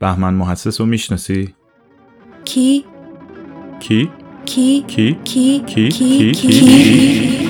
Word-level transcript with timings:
بهمن 0.00 0.34
محسس 0.34 0.80
رو 0.80 0.86
می‌شناسی؟ 0.86 1.46
کی؟ 2.44 2.84
کی؟ 3.80 4.08
کی؟ 4.46 4.82
کی؟ 4.86 5.14
کی؟ 5.24 5.58
کی؟ 5.66 5.88
کی؟ 5.90 6.32
کی؟ 6.32 7.43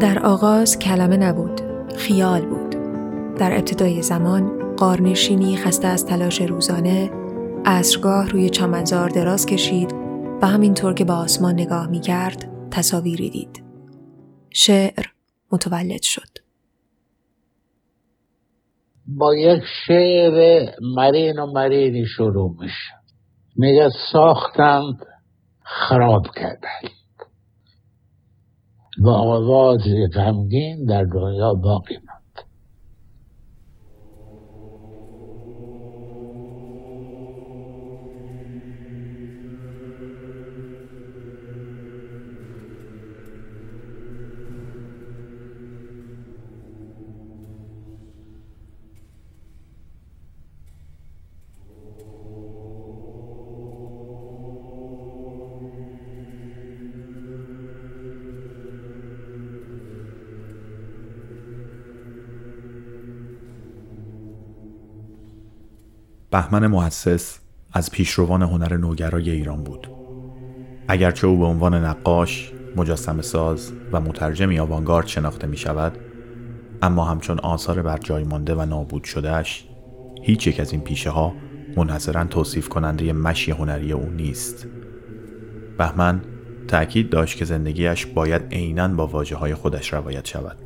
در 0.00 0.18
آغاز 0.26 0.78
کلمه 0.78 1.16
نبود 1.16 1.60
خیال 1.96 2.46
بود. 2.46 2.70
در 3.38 3.52
ابتدای 3.52 4.02
زمان 4.02 4.74
قارنشینی 4.76 5.56
خسته 5.56 5.88
از 5.88 6.06
تلاش 6.06 6.40
روزانه 6.40 7.10
عصرگاه 7.64 8.28
روی 8.28 8.50
چمنزار 8.50 9.08
دراز 9.08 9.46
کشید 9.46 9.92
و 10.42 10.46
همینطور 10.46 10.94
که 10.94 11.04
به 11.04 11.12
آسمان 11.12 11.54
نگاه 11.54 11.86
می 11.86 12.00
کرد 12.00 12.48
تصاویری 12.70 13.30
دید. 13.30 13.64
شعر 14.50 15.06
متولد 15.52 16.02
شد. 16.02 16.38
با 19.06 19.34
یک 19.34 19.62
شعر 19.86 20.66
مرین 20.96 21.38
و 21.38 21.52
مرینی 21.52 22.06
شروع 22.16 22.56
میشه. 22.60 22.94
میگه 23.56 23.88
ساختند 24.12 24.96
خراب 25.62 26.26
کردن. 26.36 26.97
و 29.00 29.08
آواز 29.08 29.80
غمگین 30.14 30.84
در 30.84 31.04
دنیا 31.04 31.54
باقی 31.54 31.94
ماند. 31.94 32.17
بهمن 66.30 66.66
محسس 66.66 67.40
از 67.72 67.90
پیشروان 67.90 68.42
هنر 68.42 68.76
نوگرای 68.76 69.30
ایران 69.30 69.64
بود. 69.64 69.90
اگرچه 70.88 71.26
او 71.26 71.38
به 71.38 71.44
عنوان 71.44 71.74
نقاش، 71.74 72.52
مجسم 72.76 73.20
ساز 73.20 73.72
و 73.92 74.00
مترجمی 74.00 74.58
آوانگارد 74.58 75.06
شناخته 75.06 75.46
می 75.46 75.56
شود، 75.56 75.98
اما 76.82 77.04
همچون 77.04 77.38
آثار 77.38 77.82
بر 77.82 77.98
جای 77.98 78.24
مانده 78.24 78.54
و 78.54 78.64
نابود 78.64 79.04
شدهش، 79.04 79.68
هیچ 80.22 80.46
یک 80.46 80.60
از 80.60 80.72
این 80.72 80.80
پیشه 80.80 81.10
ها 81.10 81.32
منحصرا 81.76 82.24
توصیف 82.24 82.68
کننده 82.68 83.12
مشی 83.12 83.52
هنری 83.52 83.92
او 83.92 84.10
نیست. 84.10 84.66
بهمن 85.78 86.20
تأکید 86.68 87.10
داشت 87.10 87.38
که 87.38 87.44
زندگیش 87.44 88.06
باید 88.06 88.42
عینا 88.52 88.88
با 88.88 89.06
واجه 89.06 89.36
های 89.36 89.54
خودش 89.54 89.92
روایت 89.92 90.26
شود. 90.26 90.56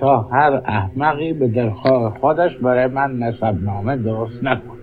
تا 0.00 0.22
هر 0.22 0.62
احمقی 0.66 1.32
به 1.32 1.48
دلخواه 1.48 2.18
خودش 2.20 2.56
برای 2.56 2.86
من 2.86 3.18
نسب 3.18 3.44
نامه 3.44 3.96
درست 3.96 4.42
نکن 4.42 4.81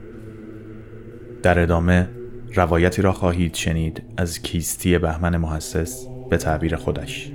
در 1.43 1.59
ادامه 1.59 2.09
روایتی 2.55 3.01
را 3.01 3.11
خواهید 3.11 3.55
شنید 3.55 4.03
از 4.17 4.41
کیستی 4.41 4.97
بهمن 4.97 5.37
محسس 5.37 6.07
به 6.29 6.37
تعبیر 6.37 6.75
خودش. 6.75 7.31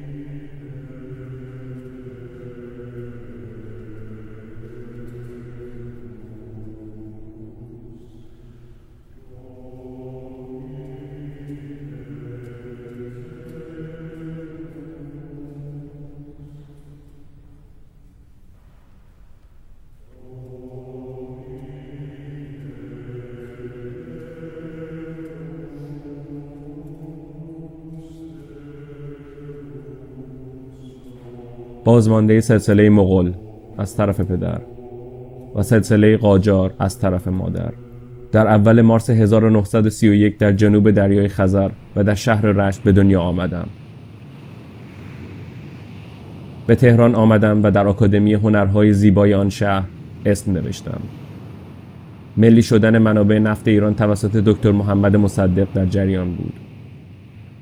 بازمانده 31.94 32.40
سلسله 32.40 32.90
مغول 32.90 33.32
از 33.78 33.96
طرف 33.96 34.20
پدر 34.20 34.60
و 35.54 35.62
سلسله 35.62 36.16
قاجار 36.16 36.74
از 36.78 36.98
طرف 36.98 37.28
مادر. 37.28 37.72
در 38.32 38.46
اول 38.48 38.80
مارس 38.80 39.10
1931 39.10 40.38
در 40.38 40.52
جنوب 40.52 40.90
دریای 40.90 41.28
خزر 41.28 41.70
و 41.96 42.04
در 42.04 42.14
شهر 42.14 42.46
رشت 42.46 42.82
به 42.82 42.92
دنیا 42.92 43.20
آمدم. 43.20 43.66
به 46.66 46.74
تهران 46.74 47.14
آمدم 47.14 47.62
و 47.62 47.70
در 47.70 47.86
آکادمی 47.86 48.34
هنرهای 48.34 48.92
زیبای 48.92 49.34
آن 49.34 49.48
شهر 49.48 49.84
اسم 50.26 50.52
نوشتم. 50.52 51.00
ملی 52.36 52.62
شدن 52.62 52.98
منابع 52.98 53.38
نفت 53.38 53.68
ایران 53.68 53.94
توسط 53.94 54.36
دکتر 54.36 54.72
محمد 54.72 55.16
مصدق 55.16 55.68
در 55.74 55.86
جریان 55.86 56.34
بود. 56.34 56.54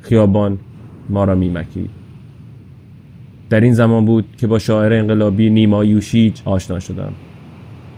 خیابان 0.00 0.58
ما 1.08 1.24
را 1.24 1.34
میمکید. 1.34 2.01
در 3.52 3.60
این 3.60 3.72
زمان 3.72 4.04
بود 4.04 4.24
که 4.36 4.46
با 4.46 4.58
شاعر 4.58 4.92
انقلابی 4.92 5.50
نیما 5.50 5.84
یوشیج 5.84 6.40
آشنا 6.44 6.80
شدم. 6.80 7.12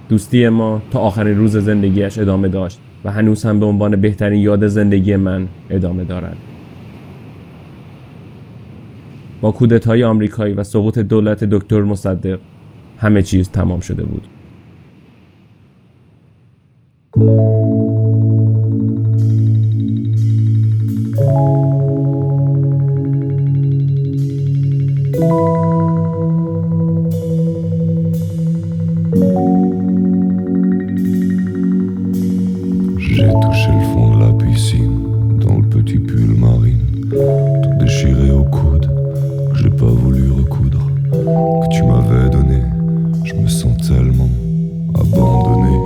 دوستی 0.09 0.49
ما 0.49 0.83
تا 0.91 1.01
آخرین 1.01 1.39
روز 1.39 1.57
زندگیش 1.57 2.19
ادامه 2.19 2.49
داشت 2.49 2.81
و 3.05 3.13
هنوز 3.13 3.45
هم 3.45 3.61
به 3.61 3.67
عنوان 3.67 4.01
بهترین 4.01 4.41
یاد 4.41 4.67
زندگی 4.67 5.17
من 5.17 5.49
ادامه 5.71 6.05
دارد. 6.05 6.37
با 9.41 9.53
کودتای 9.53 10.05
آمریکایی 10.05 10.55
و 10.55 10.65
سقوط 10.65 10.99
دولت 10.99 11.45
دکتر 11.45 11.83
مصدق 11.83 12.39
همه 12.99 13.23
چیز 13.23 13.51
تمام 13.51 13.81
شده 13.81 14.05
بود. 14.05 14.23
J'ai 33.17 33.29
touché 33.29 33.69
le 33.69 33.85
fond 33.93 34.17
de 34.17 34.25
la 34.25 34.33
piscine, 34.33 35.39
dans 35.39 35.59
le 35.59 35.63
petit 35.69 36.01
pull 36.01 36.35
marine, 36.37 36.81
tout 37.63 37.79
déchiré 37.79 38.33
au 38.33 38.43
coude, 38.43 38.91
que 39.53 39.59
j'ai 39.63 39.71
pas 39.71 39.87
voulu 39.87 40.33
recoudre, 40.33 40.91
que 41.13 41.69
tu 41.69 41.85
m'avais 41.85 42.29
donné. 42.29 42.61
Je 43.23 43.35
me 43.35 43.47
sens 43.47 43.77
tellement 43.87 44.29
abandonné. 44.99 45.77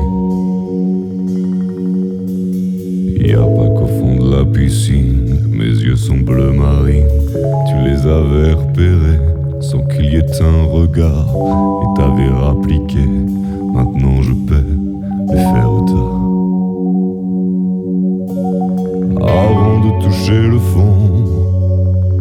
Y 3.21 3.35
a 3.35 3.43
pas 3.43 3.69
qu'au 3.77 3.87
fond 3.87 4.25
de 4.25 4.35
la 4.35 4.45
piscine, 4.47 5.51
mes 5.51 5.65
yeux 5.65 5.97
sont 5.97 6.17
bleu 6.17 6.51
marine. 6.53 7.09
Tu 7.69 7.91
les 7.91 8.07
avais 8.07 8.55
repérés 8.55 9.21
sans 9.61 9.83
qu'il 9.83 10.07
y 10.07 10.17
ait 10.17 10.43
un 10.43 10.65
regard, 10.65 11.29
et 11.83 12.01
t'avais 12.01 12.31
rappliqué. 12.31 13.18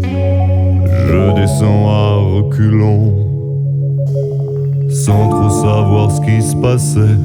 Je 0.04 1.36
descends 1.36 1.88
à 1.90 2.16
reculons, 2.36 3.14
sans 4.90 5.30
trop 5.30 5.50
savoir 5.50 6.12
ce 6.12 6.22
qui 6.22 6.42
se 6.42 6.56
passait 6.56 7.18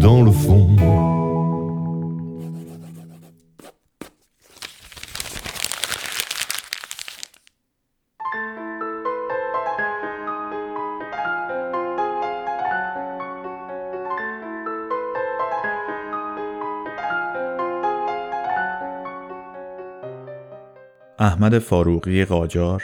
dans 0.00 0.22
le 0.22 0.30
fond. 0.30 0.66
احمد 21.28 21.58
فاروقی 21.58 22.24
قاجار 22.24 22.82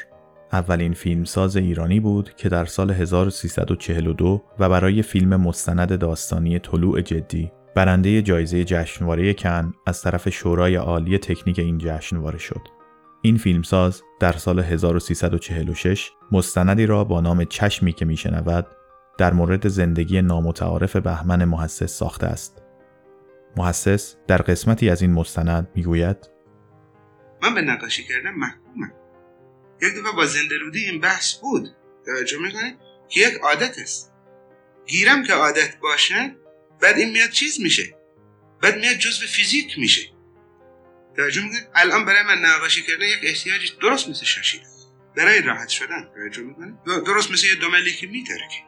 اولین 0.52 0.93
فیلمساز 0.93 1.56
ایرانی 1.56 2.00
بود 2.00 2.35
که 2.37 2.49
در 2.49 2.64
سال 2.64 2.91
1342 2.91 4.43
و 4.58 4.69
برای 4.69 5.02
فیلم 5.02 5.37
مستند 5.37 5.99
داستانی 5.99 6.58
طلوع 6.58 7.00
جدی 7.00 7.52
برنده 7.75 8.23
جایزه 8.23 8.64
جشنواره 8.64 9.35
کن 9.35 9.75
از 9.87 10.02
طرف 10.02 10.29
شورای 10.29 10.76
عالی 10.76 11.19
تکنیک 11.19 11.58
این 11.58 11.79
جشنواره 11.79 12.38
شد. 12.38 12.61
این 13.23 13.37
فیلمساز 13.37 14.02
در 14.20 14.32
سال 14.32 14.61
1346 14.61 16.11
مستندی 16.32 16.87
را 16.87 17.05
با 17.05 17.20
نام 17.20 17.44
چشمی 17.44 17.93
که 17.93 18.05
میشنود 18.05 18.67
در 19.19 19.32
مورد 19.32 19.69
زندگی 19.69 20.23
نامتعارف 20.23 20.96
بهمن 20.96 21.44
محسس 21.44 21.99
ساخته 21.99 22.26
است. 22.26 22.62
محسس 23.56 24.17
در 24.26 24.38
قسمتی 24.38 24.91
از 24.91 25.02
این 25.02 25.12
مستند 25.12 25.69
می‌گوید 25.75 26.33
من 27.44 27.55
به 27.55 27.61
نقاشی 27.61 28.05
کردن 28.05 28.31
محکومم. 28.31 28.93
یک 29.82 29.94
دفعه 29.94 30.12
با 30.12 30.26
زنده 30.26 30.58
رودی 30.58 30.85
این 30.85 31.00
بحث 31.00 31.35
بود. 31.35 31.76
توجه 32.06 32.38
می‌کنید؟ 32.38 32.76
که 33.08 33.20
یک 33.20 33.35
عادت 33.35 33.79
است. 33.79 34.12
گیرم 34.87 35.25
که 35.25 35.32
عادت 35.32 35.76
باشه 35.76 36.37
بعد 36.81 36.96
این 36.99 37.11
میاد 37.11 37.31
چیز 37.31 37.61
میشه. 37.61 37.96
بعد 38.62 38.79
میاد 38.79 38.94
جزء 38.94 39.26
فیزیک 39.26 39.79
میشه. 39.79 40.02
توجه 41.17 41.43
می‌کنید؟ 41.43 41.69
الان 41.75 42.05
برای 42.05 42.23
من 42.23 42.38
نقاشی 42.38 42.82
کردن 42.82 43.06
یک 43.06 43.20
احتیاجی 43.23 43.73
درست 43.81 44.08
مثل 44.08 44.25
شاشیدن 44.25 44.69
برای 45.17 45.43
راحت 45.43 45.69
شدن. 45.69 46.11
توجه 46.14 46.43
می‌کنید؟ 46.43 46.82
درست 46.85 47.31
مثل 47.31 47.46
یه 47.46 47.55
دوملی 47.55 47.93
که 47.93 48.06
میترکه. 48.06 48.64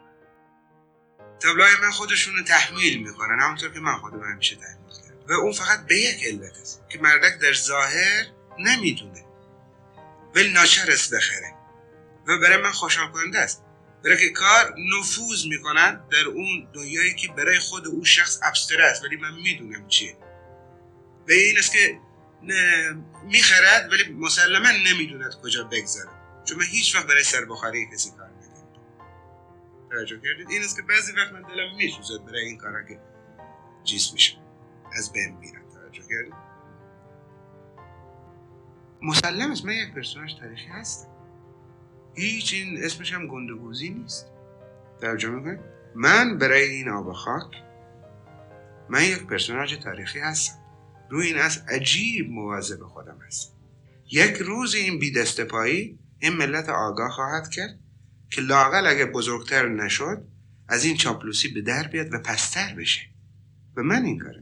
تابلوهای 1.41 1.75
من 1.83 1.91
خودشون 1.91 2.37
رو 2.37 2.43
تحمیل 2.43 3.09
می‌کنن. 3.09 3.41
همونطور 3.41 3.73
که 3.73 3.81
من 3.81 3.99
خودم 3.99 4.23
همیشه 4.33 4.57
تحمیل 4.57 4.95
کردم. 5.03 5.27
و 5.29 5.33
اون 5.33 5.53
فقط 5.53 5.87
به 5.87 5.97
یک 5.97 6.25
علت 6.25 6.59
است 6.63 6.83
که 6.91 6.99
مردک 6.99 7.39
در 7.43 7.53
ظاهر 7.53 8.36
نمی‌دونه. 8.59 9.25
ولی 10.35 10.53
ناچر 10.53 10.91
است 10.91 11.15
بخره. 11.15 11.55
و 12.27 12.39
برای 12.39 12.57
من 12.57 12.71
خوشحال 12.71 13.13
کننده 13.13 13.39
است. 13.39 13.63
برای 14.05 14.19
که 14.19 14.31
کار 14.31 14.75
نفوذ 14.99 15.47
می‌کنن 15.47 16.01
در 16.11 16.25
اون 16.25 16.69
دنیایی 16.75 17.15
که 17.15 17.29
برای 17.29 17.59
خود 17.59 17.87
اون 17.87 18.05
شخص 18.05 18.39
ابستره 18.43 18.85
است. 18.85 19.05
ولی 19.05 19.17
من 19.17 19.35
می‌دونم 19.35 19.89
چیه. 19.89 20.17
و 21.29 21.33
این 21.33 21.59
است 21.59 21.73
که 21.73 22.01
می‌خرد 23.25 23.93
ولی 23.93 24.13
مسلما 24.13 24.71
نمی‌دوند 24.71 25.35
کجا 25.43 25.65
بگذاره 25.65 26.11
چون 26.45 26.59
من 26.59 26.65
هیچ 26.65 26.95
وقت 26.95 27.07
برای 27.07 27.25
سربخاری 27.25 27.87
کسی 27.95 28.11
کار 28.11 28.29
نکردم. 28.29 28.67
توجه 29.91 30.21
کردید؟ 30.21 30.51
این 30.51 30.63
است 30.63 30.77
که 30.77 30.83
بعضی 30.83 31.13
وقت 31.13 31.33
من 31.33 31.43
دلم 31.43 31.77
میسوزد 31.77 32.25
برای 32.25 32.45
این 32.45 32.59
کارا 32.59 32.83
که 32.83 33.01
چیز 33.85 34.13
میشه 34.13 34.37
از 34.93 35.13
بین 35.13 35.37
میرم. 35.37 35.63
توجه 35.75 36.03
کردید؟ 36.11 36.46
مسلم 39.03 39.51
است 39.51 39.65
من 39.65 39.73
یک 39.73 39.95
پرسوناج 39.95 40.35
تاریخی 40.41 40.67
هستم 40.67 41.09
هیچ 42.15 42.55
این 42.55 42.85
اسمش 42.85 43.13
هم 43.13 43.27
گندگوزی 43.27 43.91
نیست. 43.91 44.27
توجه 45.01 45.29
می‌کنید 45.29 45.61
من 45.95 46.39
برای 46.39 46.63
این 46.63 46.89
آب 46.89 47.13
خاک 47.13 47.51
من 48.89 49.05
یک 49.05 49.27
پرسوناج 49.27 49.75
تاریخی 49.75 50.19
هستم. 50.19 50.59
روی 51.11 51.27
این 51.27 51.39
از 51.39 51.59
عجیب 51.69 52.31
مواظب 52.31 52.83
خودم 52.83 53.19
هستم. 53.27 53.53
یک 54.13 54.37
روز 54.37 54.75
این 54.75 54.99
بی 54.99 55.25
پایی 55.51 55.99
این 56.19 56.33
ملت 56.33 56.69
آگاه 56.69 57.11
خواهد 57.11 57.51
کرد 57.51 57.79
که 58.31 58.41
لاقل 58.41 58.87
اگه 58.87 59.07
بزرگتر 59.07 59.69
نشد 59.69 60.25
از 60.69 60.85
این 60.85 60.97
چاپلوسی 60.97 61.49
به 61.49 61.61
در 61.61 61.89
بیاد 61.89 62.15
و 62.15 62.19
پستر 62.19 62.75
بشه. 62.75 63.01
و 63.77 63.83
من 63.83 64.05
این 64.05 64.19
کار 64.19 64.35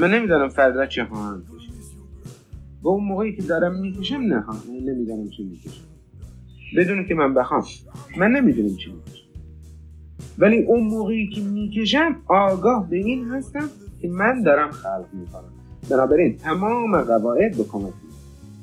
من 0.00 0.14
نمی‌دانم 0.14 0.48
فردا 0.48 0.86
چه 0.86 1.04
خواهم 1.04 1.42
کشید 1.42 1.70
و 2.82 2.88
اون 2.88 3.04
موقعی 3.04 3.36
که 3.36 3.42
دارم 3.42 3.80
می‌کشم 3.80 4.16
نه 4.16 4.44
نمی‌دانم 4.70 5.28
چی 5.28 5.44
می‌کشم. 5.44 5.84
بدون 6.76 7.08
که 7.08 7.14
من 7.14 7.34
بخوام 7.34 7.64
من 8.16 8.30
نمی‌دونم 8.30 8.76
چی 8.76 8.92
می‌کشم. 8.92 9.24
ولی 10.38 10.62
اون 10.62 10.82
موقعی 10.82 11.28
که 11.28 11.40
می‌کشم 11.40 12.16
آگاه 12.26 12.90
به 12.90 12.96
این 12.96 13.28
هستم 13.28 13.68
که 14.00 14.08
من 14.08 14.42
دارم 14.42 14.70
خلق 14.70 15.06
می‌کنم. 15.12 15.52
بنابراین 15.90 16.36
تمام 16.36 17.02
قواعد 17.02 17.56
به 17.56 17.64
کمک 17.64 17.92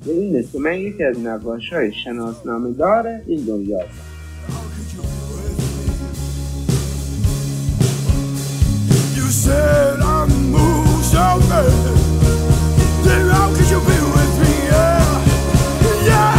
و 0.05 0.09
این 0.09 0.37
است 0.37 0.51
که 0.51 0.59
من 0.59 0.79
یکی 0.79 1.03
از 1.03 1.19
نقاش 1.19 1.73
های 1.73 1.93
شناسنامه 1.93 2.71
دار 2.71 3.07
این 3.27 3.45
دنیا. 3.45 3.79
I'm 9.49 10.46
moved 11.17 11.45
so. 11.49 11.61
Then 13.03 13.29
how 13.29 13.49
could 13.55 13.69
you 13.69 13.79
be 13.79 13.97
with 14.15 14.33
me? 14.41 14.53
Yeah, 14.69 16.05
yeah. 16.05 16.36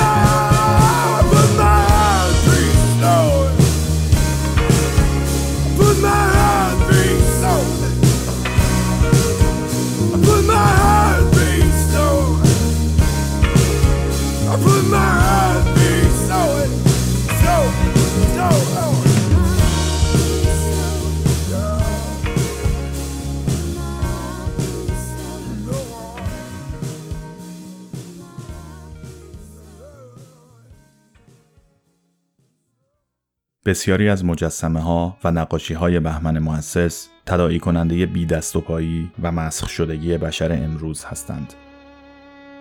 بسیاری 33.68 34.08
از 34.08 34.24
مجسمه 34.24 34.80
ها 34.80 35.16
و 35.24 35.30
نقاشی 35.30 35.74
های 35.74 36.00
بهمن 36.00 36.38
محصص 36.38 37.08
تداعی 37.26 37.58
کننده 37.58 38.06
بی 38.06 38.26
دست 38.26 38.56
و 38.56 38.60
پایی 38.60 39.10
و 39.22 39.32
مسخ 39.32 39.68
شدگی 39.68 40.18
بشر 40.18 40.52
امروز 40.52 41.04
هستند. 41.04 41.54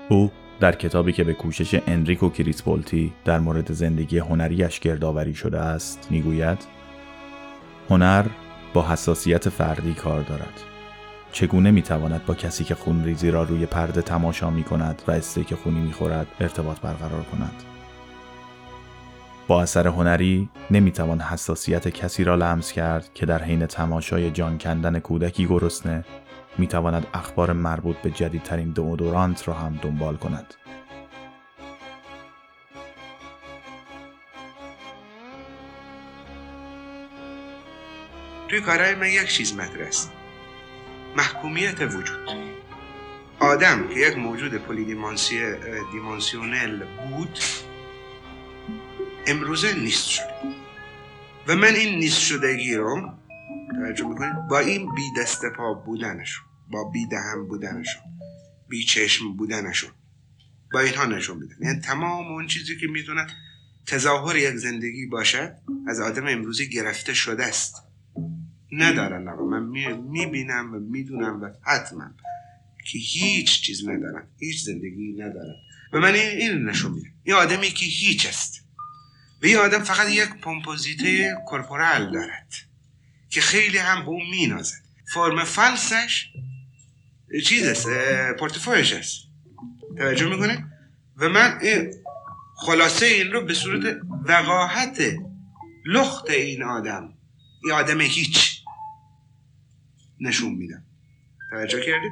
او 0.10 0.32
در 0.60 0.72
کتابی 0.72 1.12
که 1.14 1.24
به 1.24 1.34
کوشش 1.34 1.82
انریکو 1.88 2.30
کریسپولتی 2.30 3.14
در 3.26 3.40
مورد 3.40 3.74
زندگی 3.74 4.18
هنریش 4.18 4.80
گردآوری 4.80 5.36
شده 5.36 5.60
است 5.60 6.08
می‌گوید 6.10 6.58
هنر 7.90 8.26
با 8.74 8.88
حساسیت 8.88 9.50
فردی 9.50 9.94
کار 9.94 10.22
دارد 10.22 10.62
چگونه 11.32 11.72
می‌تواند 11.72 12.26
با 12.26 12.34
کسی 12.34 12.64
که 12.64 12.76
خونریزی 12.76 13.32
را 13.32 13.44
روی 13.44 13.66
پرده 13.66 14.02
تماشا 14.02 14.50
می 14.50 14.64
کند 14.64 15.02
و 15.08 15.12
استیک 15.12 15.56
خونی 15.56 15.80
می‌خورد 15.80 16.28
ارتباط 16.40 16.80
برقرار 16.80 17.24
کند 17.24 17.77
با 19.48 19.62
اثر 19.62 19.88
هنری 19.88 20.50
نمی‌توان 20.72 21.22
حساسیت 21.22 21.88
کسی 21.88 22.24
را 22.24 22.36
لمس 22.36 22.72
کرد 22.72 23.14
که 23.14 23.26
در 23.26 23.44
حین 23.44 23.66
تماشای 23.66 24.32
جان 24.32 24.58
کندن 24.58 25.00
کودکی 25.00 25.46
گرسنه 25.46 26.06
می‌تواند 26.58 27.08
اخبار 27.14 27.54
مربوط 27.54 27.96
به 27.98 28.12
جدیدترین 28.12 28.70
دودورانت 28.72 29.48
را 29.48 29.54
هم 29.54 29.80
دنبال 29.82 30.18
کند. 30.18 30.54
توی 38.48 38.62
کارهای 38.62 38.96
من 38.96 39.08
یک 39.10 39.28
چیز 39.28 39.60
است 39.60 40.12
محکومیت 41.18 41.82
وجود. 41.82 42.30
آدم 43.40 43.88
که 43.88 44.00
یک 44.00 44.18
موجود 44.18 44.54
پلی 44.54 44.86
دیمانسیونل 45.92 46.84
بود 47.10 47.40
امروزه 49.28 49.74
نیست 49.74 50.08
شده. 50.10 50.34
و 51.48 51.56
من 51.56 51.76
این 51.76 52.00
نیست 52.00 52.20
شدگی 52.20 52.76
رو 52.76 53.14
توجه 53.76 54.08
می‌کنید 54.08 54.48
با 54.50 54.60
این 54.60 54.96
بی 54.96 55.22
دست 55.22 55.42
پا 55.58 55.74
بودنشون 55.74 56.46
با 56.72 56.84
بی 56.84 57.06
دهم 57.06 57.48
بودنشون 57.48 58.02
بی 58.70 58.84
چشم 58.84 59.38
بودنشون 59.38 59.90
با 60.74 60.80
اینها 60.80 61.06
نشون 61.06 61.38
میدن. 61.38 61.56
یعنی 61.62 61.80
تمام 61.80 62.28
اون 62.28 62.48
چیزی 62.48 62.78
که 62.78 62.88
می‌دونن 62.88 63.28
تظاهر 63.86 64.36
یک 64.36 64.56
زندگی 64.56 65.06
باشد 65.06 65.54
از 65.88 66.00
آدم 66.00 66.28
امروزی 66.28 66.70
گرفته 66.70 67.14
شده 67.14 67.46
است. 67.46 67.84
ندارن 68.72 69.28
آقا. 69.28 69.46
من 69.46 69.64
می‌بینم 70.10 70.74
و 70.74 70.80
می‌دونم 70.80 71.42
و 71.42 71.50
حتما 71.62 72.12
که 72.92 73.00
هیچ 73.00 73.62
چیز 73.62 73.88
ندارن 73.88 74.28
هیچ 74.40 74.64
زندگی 74.64 75.14
ندارن. 75.14 75.56
و 75.94 76.00
من 76.00 76.14
این 76.14 76.66
نشون 76.66 76.92
میدم. 76.92 77.10
این 77.24 77.36
آدمی 77.36 77.68
که 77.68 77.86
هیچ 77.86 78.26
است. 78.26 78.67
و 79.44 79.46
این 79.46 79.58
آدم 79.58 79.84
فقط 79.84 80.10
یک 80.10 80.30
پومپوزیته 80.30 81.36
کورپورال 81.48 82.12
دارد 82.12 82.54
که 83.30 83.42
خیلی 83.42 83.78
هم 83.78 84.02
به 84.02 84.08
اون 84.10 84.30
مینازد. 84.30 84.82
فرم 85.14 85.44
فلسش 85.44 86.28
چیز 87.46 87.68
است 87.68 87.88
پورتفویش 88.40 88.94
است. 88.94 89.28
توجه 89.98 90.30
می‌کنه 90.30 90.66
و 91.18 91.30
من 91.30 91.60
خلاصه 92.58 93.06
این 93.06 93.32
رو 93.32 93.46
به 93.46 93.54
صورت 93.54 93.98
وقاحت 94.26 95.02
لخت 95.86 96.30
این 96.30 96.64
آدم 96.64 97.14
این 97.64 97.74
آدم 97.74 98.02
هیچ 98.02 98.64
نشون 100.20 100.54
میدم. 100.54 100.84
توجه 101.52 101.80
کردید؟ 101.80 102.12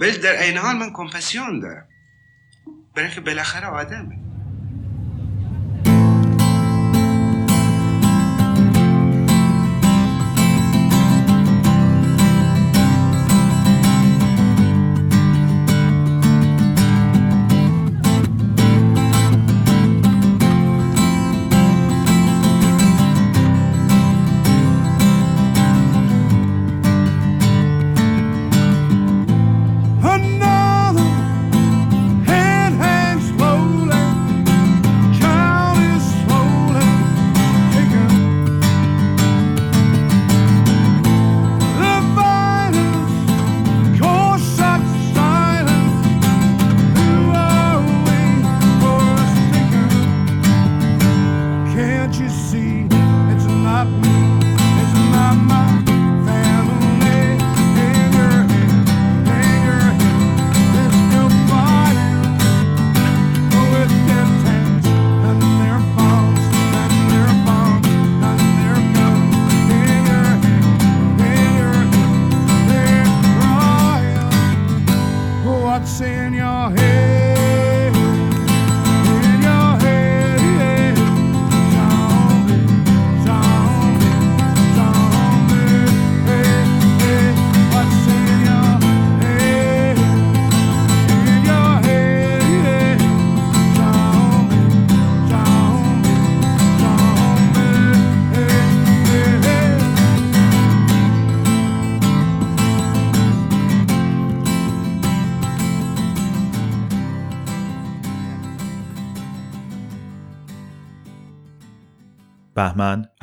ولی 0.00 0.18
در 0.18 0.42
این 0.42 0.56
حال 0.56 0.76
من 0.76 0.92
کمپسیون 0.92 1.60
دارم. 1.60 1.88
برای 2.96 3.10
که 3.10 3.20
بالاخره 3.20 3.66
آدمه. 3.66 4.27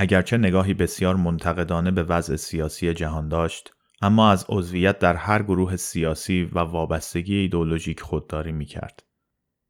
اگرچه 0.05 0.37
نگاهی 0.37 0.73
بسیار 0.73 1.15
منتقدانه 1.15 1.91
به 1.91 2.03
وضع 2.03 2.35
سیاسی 2.35 2.93
جهان 2.93 3.29
داشت 3.29 3.73
اما 4.01 4.31
از 4.31 4.45
عضویت 4.49 4.99
در 4.99 5.15
هر 5.15 5.43
گروه 5.43 5.75
سیاسی 5.75 6.49
و 6.53 6.59
وابستگی 6.59 7.35
ایدولوژیک 7.35 8.01
خودداری 8.01 8.51
می 8.51 8.65
کرد. 8.65 9.03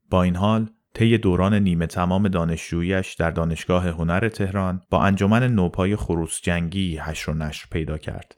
با 0.10 0.24
این 0.24 0.36
حال 0.36 0.70
طی 0.94 1.18
دوران 1.18 1.54
نیمه 1.54 1.88
تمام 1.88 2.28
دانشجویش 2.28 3.14
در 3.14 3.32
دانشگاه 3.32 3.88
هنر 3.88 4.30
تهران 4.30 4.82
با 4.90 5.04
انجمن 5.04 5.44
نوپای 5.44 5.96
خروس 5.96 6.42
جنگی 6.42 6.98
هشر 6.98 7.32
و 7.32 7.34
نشر 7.34 7.68
پیدا 7.72 7.98
کرد. 7.98 8.38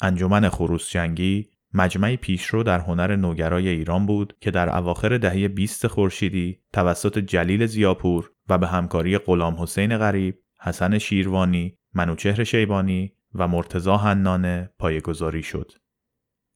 انجمن 0.00 0.48
خروس 0.48 0.90
جنگی 0.90 1.48
مجمعی 1.74 2.16
پیشرو 2.16 2.62
در 2.62 2.80
هنر 2.80 3.16
نوگرای 3.16 3.68
ایران 3.68 4.06
بود 4.06 4.36
که 4.40 4.50
در 4.50 4.76
اواخر 4.76 5.18
دهه 5.18 5.48
20 5.48 5.86
خورشیدی 5.86 6.60
توسط 6.72 7.18
جلیل 7.18 7.66
زیاپور 7.66 8.30
و 8.48 8.58
به 8.58 8.66
همکاری 8.66 9.18
غلام 9.18 9.62
حسین 9.62 9.98
غریب 9.98 10.45
حسن 10.66 10.98
شیروانی، 10.98 11.78
منوچهر 11.94 12.44
شیبانی 12.44 13.12
و 13.34 13.48
مرتزا 13.48 13.96
حنانه 13.96 14.70
پایگذاری 14.78 15.42
شد. 15.42 15.72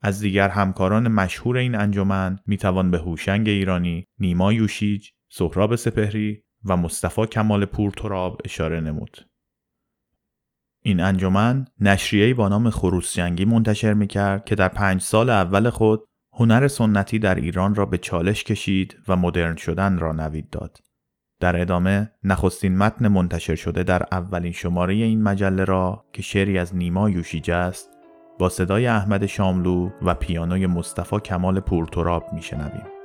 از 0.02 0.20
دیگر 0.20 0.48
همکاران 0.48 1.08
مشهور 1.08 1.56
این 1.56 1.74
انجمن 1.74 2.38
می‌توان 2.46 2.90
به 2.90 2.98
هوشنگ 2.98 3.48
ایرانی، 3.48 4.06
نیما 4.18 4.52
یوشیج، 4.52 5.08
سهراب 5.28 5.76
سپهری 5.76 6.42
و 6.64 6.76
مصطفی 6.76 7.26
کمال 7.26 7.64
پورتراب 7.64 8.40
اشاره 8.44 8.80
نمود. 8.80 9.26
این 10.82 11.00
انجمن 11.00 11.64
نشریه‌ای 11.80 12.34
با 12.34 12.48
نام 12.48 12.70
خروس 12.70 13.14
جنگی 13.14 13.44
منتشر 13.44 13.94
می‌کرد 13.94 14.44
که 14.44 14.54
در 14.54 14.68
پنج 14.68 15.00
سال 15.00 15.30
اول 15.30 15.70
خود 15.70 16.04
هنر 16.32 16.68
سنتی 16.68 17.18
در 17.18 17.34
ایران 17.34 17.74
را 17.74 17.86
به 17.86 17.98
چالش 17.98 18.44
کشید 18.44 18.98
و 19.08 19.16
مدرن 19.16 19.56
شدن 19.56 19.98
را 19.98 20.12
نوید 20.12 20.50
داد. 20.50 20.78
در 21.40 21.60
ادامه 21.60 22.10
نخستین 22.24 22.76
متن 22.76 23.08
منتشر 23.08 23.54
شده 23.54 23.82
در 23.82 24.02
اولین 24.12 24.52
شماره 24.52 24.94
این 24.94 25.22
مجله 25.22 25.64
را 25.64 26.04
که 26.12 26.22
شعری 26.22 26.58
از 26.58 26.76
نیما 26.76 27.10
یوشیجه 27.10 27.54
است 27.54 27.90
با 28.38 28.48
صدای 28.48 28.86
احمد 28.86 29.26
شاملو 29.26 29.90
و 30.02 30.14
پیانوی 30.14 30.66
مصطفی 30.66 31.20
کمال 31.20 31.60
پورتراب 31.60 32.32
میشنویم. 32.32 32.99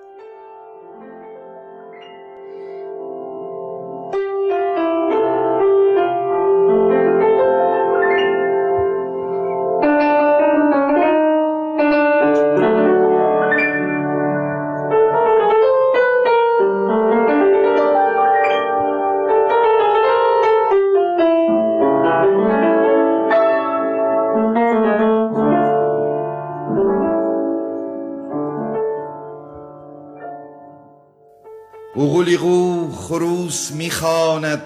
اوغولیغو 32.16 32.92
خروس 32.92 33.72
می‌خواند 33.72 34.62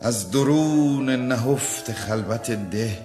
از 0.00 0.30
درون 0.30 1.10
نهفت 1.10 1.92
خلوت 1.92 2.50
ده. 2.50 2.98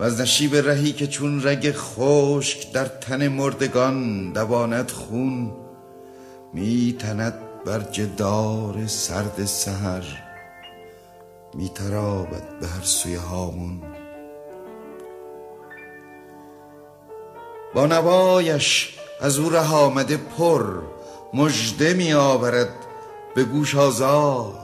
و 0.00 0.02
از 0.04 0.20
نشیب 0.20 0.56
رهی 0.56 0.92
که 0.92 1.06
چون 1.06 1.46
رگ 1.46 1.72
خشک 1.76 2.72
در 2.72 2.84
تن 2.84 3.28
مردگان 3.28 4.32
دواند 4.32 4.90
خون 4.90 5.52
میتند 6.52 7.34
بر 7.66 7.80
جدار 7.80 8.86
سرد 8.86 9.44
سهر 9.44 10.04
میترابد 11.54 12.58
به 12.60 12.66
هر 12.66 12.82
سوی 12.82 13.14
هامون. 13.14 13.82
با 17.74 17.86
نوایش 17.86 18.94
از 19.20 19.38
او 19.38 19.50
ره 19.50 19.72
آمده 19.72 20.16
پر 20.16 20.93
مژده 21.34 21.94
می 21.94 22.12
آورد 22.12 22.68
به 23.34 23.44
گوش 23.44 23.74
آزاد. 23.74 24.54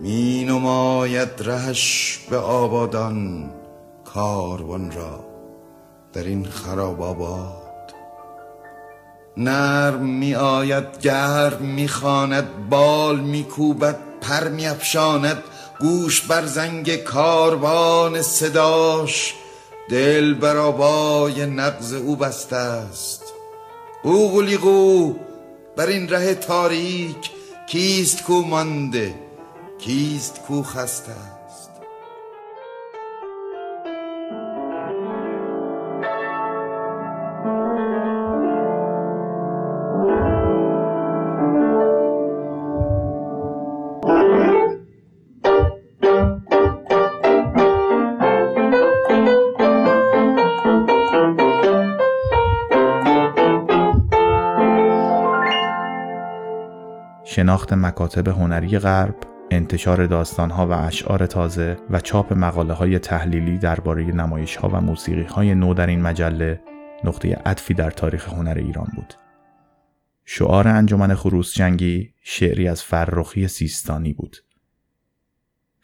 می 0.00 0.44
نماید 0.44 1.28
رهش 1.38 2.18
به 2.30 2.36
آبادان 2.38 3.50
کاروان 4.04 4.92
را 4.92 5.24
در 6.12 6.22
این 6.22 6.44
خراب 6.44 7.02
آباد. 7.02 7.94
نرم 9.36 10.06
می 10.06 10.34
آید 10.34 10.98
گرم 11.02 11.62
می 11.62 11.88
خاند 11.88 12.68
بال 12.70 13.20
می 13.20 13.44
کوبد 13.44 13.98
پر 14.20 14.48
می 14.48 14.66
افشاند 14.66 15.42
گوش 15.80 16.20
بر 16.20 16.46
زنگ 16.46 16.96
کاروان 16.96 18.22
صداش 18.22 19.34
دل 19.90 20.34
بر 20.34 20.56
آبای 20.56 21.46
نغز 21.46 21.92
او 21.92 22.16
بسته 22.16 22.56
است. 22.56 23.22
اوغلیغو 24.02 25.14
بر 25.80 25.86
این 25.86 26.08
ره 26.08 26.34
تاریک 26.34 27.30
کیست 27.66 28.22
کو 28.22 28.42
مانده؟ 28.42 29.14
کیست 29.78 30.42
کو 30.42 30.62
خسته؟ 30.62 31.39
شناخت 57.50 57.72
مکاتب 57.72 58.28
هنری 58.28 58.78
غرب، 58.78 59.16
انتشار 59.50 60.06
داستانها 60.06 60.66
و 60.66 60.72
اشعار 60.72 61.26
تازه 61.26 61.76
و 61.90 62.00
چاپ 62.00 62.32
مقاله 62.32 62.72
های 62.72 62.98
تحلیلی 62.98 63.58
درباره 63.58 64.04
نمایش 64.04 64.56
ها 64.56 64.68
و 64.68 64.80
موسیقی 64.80 65.22
های 65.22 65.54
نو 65.54 65.74
در 65.74 65.86
این 65.86 66.02
مجله 66.02 66.60
نقطه 67.04 67.34
عطفی 67.34 67.74
در 67.74 67.90
تاریخ 67.90 68.28
هنر 68.28 68.54
ایران 68.58 68.88
بود. 68.96 69.14
شعار 70.24 70.68
انجمن 70.68 71.14
خروس 71.14 71.54
جنگی 71.54 72.14
شعری 72.22 72.68
از 72.68 72.82
فرخی 72.82 73.48
سیستانی 73.48 74.12
بود. 74.12 74.36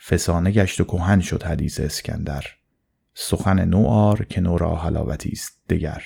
فسانه 0.08 0.50
گشت 0.50 0.80
و 0.80 0.84
کهن 0.84 1.20
شد 1.20 1.42
حدیث 1.42 1.80
اسکندر. 1.80 2.44
سخن 3.14 3.64
نو 3.64 3.86
آر 3.86 4.24
که 4.24 4.40
نو 4.40 4.58
را 4.58 4.76
حلاوتی 4.76 5.30
است 5.32 5.62
دگر. 5.68 6.02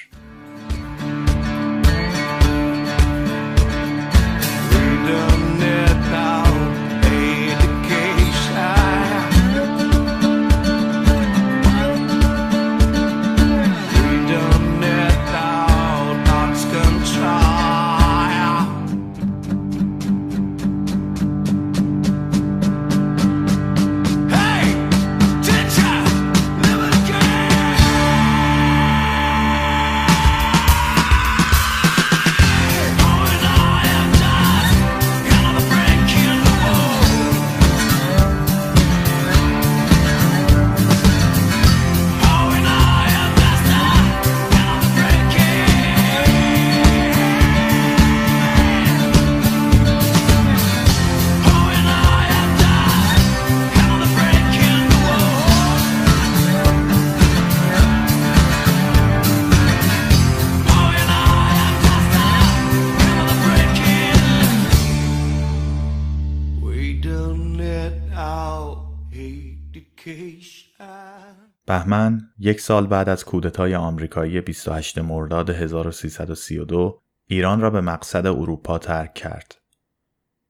یک 72.42 72.61
سال 72.61 72.87
بعد 72.87 73.09
از 73.09 73.24
کودتای 73.24 73.74
آمریکایی 73.74 74.40
28 74.40 74.98
مرداد 74.98 75.50
1332 75.50 77.03
ایران 77.26 77.61
را 77.61 77.70
به 77.70 77.81
مقصد 77.81 78.26
اروپا 78.26 78.79
ترک 78.79 79.14
کرد. 79.14 79.57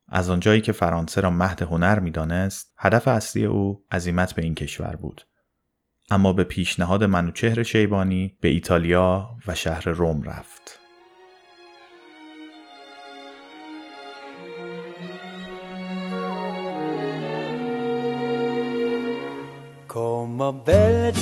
از 0.09 0.31
آنجایی 0.31 0.61
که 0.61 0.72
فرانسه 0.72 1.20
را 1.20 1.31
مهد 1.31 1.62
هنر 1.62 1.98
می‌دانست، 1.98 2.72
هدف 2.79 3.09
اصلی 3.09 3.44
او 3.44 3.85
عزیمت 3.90 4.35
به 4.35 4.42
این 4.42 4.55
کشور 4.55 4.96
بود. 4.96 5.26
اما 6.11 6.33
به 6.33 6.44
پیشنهاد 6.44 7.05
منوچهر 7.05 7.62
شیبانی 7.62 8.37
به 8.40 8.48
ایتالیا 8.48 9.37
و 9.46 9.55
شهر 9.55 9.88
روم 9.88 10.22
رفت. 10.22 10.60
Belle 20.48 21.12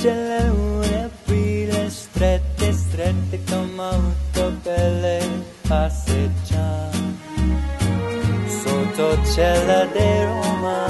strette 1.89 2.71
strette 2.71 3.43
come 3.43 3.81
auto 3.81 4.51
belle 4.63 5.19
passeggiare 5.67 6.97
sotto 8.47 9.17
cella 9.25 9.85
Roma 10.23 10.87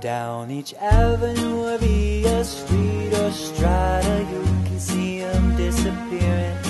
Down 0.00 0.50
each 0.50 0.74
avenue 0.78 1.78
via 1.78 2.44
street 2.44 3.14
or 3.14 3.32
strata 3.32 4.18
you 4.30 4.44
can 4.64 4.78
see 4.78 5.20
them 5.20 5.56
disappearing 5.56 6.65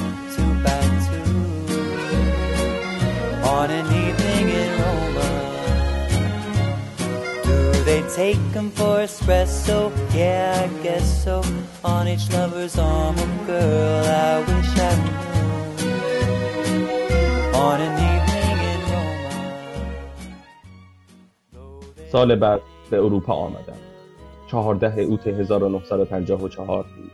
take 8.16 8.44
them 8.54 8.68
for 8.78 8.94
espresso? 9.06 9.78
Yeah, 10.14 10.64
I 10.64 10.68
guess 10.82 11.06
so. 11.24 11.34
On 11.84 12.04
each 12.12 12.26
lover's 12.32 12.76
arm, 12.78 13.16
a 13.26 13.28
girl 13.46 14.04
I 14.28 14.34
wish 14.48 14.72
I 14.88 14.92
knew. 15.02 15.18
On 17.66 17.78
an 17.86 17.94
evening 18.12 18.58
in 18.72 18.80
Roma. 18.90 19.32
سال 22.12 22.36
بعد 22.36 22.60
به 22.90 22.96
اروپا 22.96 23.34
آمدم 23.34 23.76
14 24.50 25.00
اوت 25.00 25.26
1954 25.26 26.82
بود 26.82 27.10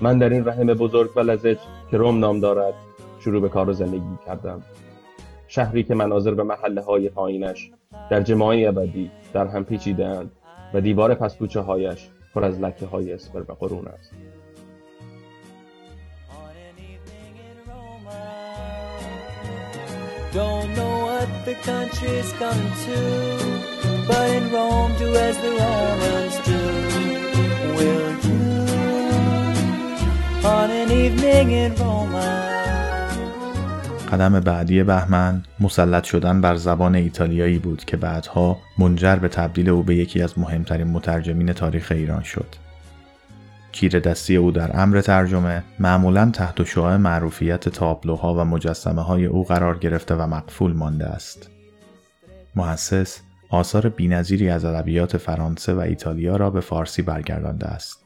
من 0.00 0.18
در 0.18 0.28
این 0.28 0.44
رحم 0.44 0.66
بزرگ 0.66 1.16
و 1.16 1.20
لزج 1.20 1.58
که 1.90 1.96
روم 1.96 2.18
نام 2.18 2.40
دارد 2.40 2.74
شروع 3.20 3.42
به 3.42 3.48
کار 3.48 3.68
و 3.68 3.72
زندگی 3.72 4.18
کردم 4.26 4.62
شهری 5.48 5.82
که 5.82 5.94
مناظر 5.94 6.34
به 6.34 6.42
محله 6.42 6.82
های 6.82 7.08
پایینش 7.08 7.70
در 8.10 8.22
جماعی 8.22 8.66
ابدی 8.66 9.10
در 9.32 9.46
هم 9.46 9.64
پیچیدهاند 9.64 10.30
و 10.74 10.80
دیوار 10.80 11.14
پسپوچه 11.14 11.60
هایش 11.60 12.08
پر 12.34 12.44
از 12.44 12.60
لکه 12.60 12.86
های 12.86 13.12
اسپر 13.12 13.40
و 13.40 13.54
قرون 13.54 13.88
است. 13.88 14.12
Don't 20.32 20.76
know? 20.76 20.96
قدم 34.12 34.40
بعدی 34.40 34.82
بهمن 34.82 35.42
مسلط 35.60 36.04
شدن 36.04 36.40
بر 36.40 36.56
زبان 36.56 36.94
ایتالیایی 36.94 37.58
بود 37.58 37.84
که 37.84 37.96
بعدها 37.96 38.58
منجر 38.78 39.16
به 39.16 39.28
تبدیل 39.28 39.68
او 39.68 39.82
به 39.82 39.96
یکی 39.96 40.22
از 40.22 40.38
مهمترین 40.38 40.86
مترجمین 40.86 41.52
تاریخ 41.52 41.92
ایران 41.92 42.22
شد. 42.22 42.54
کیر 43.72 44.00
دستی 44.00 44.36
او 44.36 44.50
در 44.50 44.80
امر 44.80 45.00
ترجمه 45.00 45.62
معمولا 45.78 46.30
تحت 46.30 46.64
شعاع 46.64 46.96
معروفیت 46.96 47.68
تابلوها 47.68 48.34
و 48.34 48.44
مجسمه 48.44 49.02
های 49.02 49.26
او 49.26 49.44
قرار 49.44 49.78
گرفته 49.78 50.14
و 50.14 50.26
مقفول 50.26 50.72
مانده 50.72 51.06
است. 51.06 51.50
محسس 52.56 53.20
آثار 53.50 53.88
بینظیری 53.88 54.50
از 54.50 54.64
ادبیات 54.64 55.16
فرانسه 55.16 55.74
و 55.74 55.78
ایتالیا 55.78 56.36
را 56.36 56.50
به 56.50 56.60
فارسی 56.60 57.02
برگردانده 57.02 57.66
است. 57.66 58.04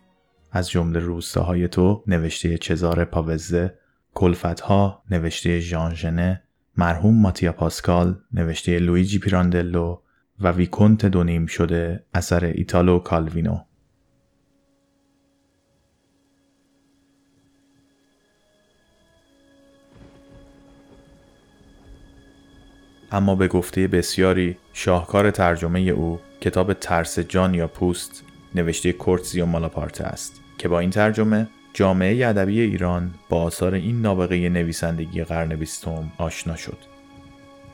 از 0.53 0.71
جمله 0.71 0.99
روستاهای 0.99 1.69
تو 1.69 2.03
نوشته 2.07 2.59
چزار 2.59 3.05
پاوزه 3.05 3.75
کلفتها 4.15 5.03
نوشته 5.11 5.61
ژان 5.61 5.95
ژنه 5.95 6.43
مرحوم 6.77 7.23
ماتیا 7.23 7.53
پاسکال 7.53 8.19
نوشته 8.33 8.79
لویجی 8.79 9.19
پیراندلو 9.19 10.01
و 10.41 10.53
ویکونت 10.53 11.07
دونیم 11.07 11.47
شده 11.47 12.05
اثر 12.15 12.45
ایتالو 12.45 12.99
کالوینو. 12.99 13.61
اما 23.13 23.35
به 23.35 23.49
گفته 23.49 23.89
بسیاری 23.89 24.57
شاهکار 24.73 25.31
ترجمه 25.31 25.81
او 25.81 26.21
کتاب 26.41 26.73
ترس 26.73 27.19
جان 27.19 27.55
یا 27.55 27.69
پوست 27.69 28.25
نوشته 28.55 28.93
کورتزیو 28.93 29.47
مالاپارته 29.47 30.05
است 30.05 30.41
که 30.59 30.69
با 30.69 30.81
این 30.81 30.91
ترجمه 30.91 31.49
جامعه 31.73 32.27
ادبی 32.27 32.61
ایران 32.61 33.15
با 33.29 33.43
آثار 33.43 33.75
این 33.75 34.03
نابغه 34.03 34.49
نویسندگی 34.49 35.25
قرن 35.25 35.57
بیستم 35.57 36.13
آشنا 36.19 36.57
شد. 36.57 36.79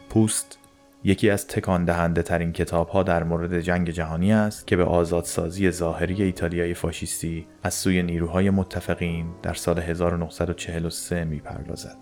پوست 0.08 0.58
یکی 1.04 1.30
از 1.30 1.46
تکان 1.46 1.84
دهنده 1.84 2.22
ترین 2.22 2.52
کتاب 2.52 2.88
ها 2.88 3.02
در 3.02 3.24
مورد 3.24 3.60
جنگ 3.60 3.90
جهانی 3.90 4.32
است 4.32 4.66
که 4.66 4.76
به 4.76 4.84
آزادسازی 4.84 5.70
ظاهری 5.70 6.22
ایتالیای 6.22 6.74
فاشیستی 6.74 7.46
از 7.62 7.74
سوی 7.74 8.02
نیروهای 8.02 8.50
متفقین 8.50 9.26
در 9.42 9.54
سال 9.54 9.78
1943 9.78 11.24
می‌پردازد. 11.24 11.96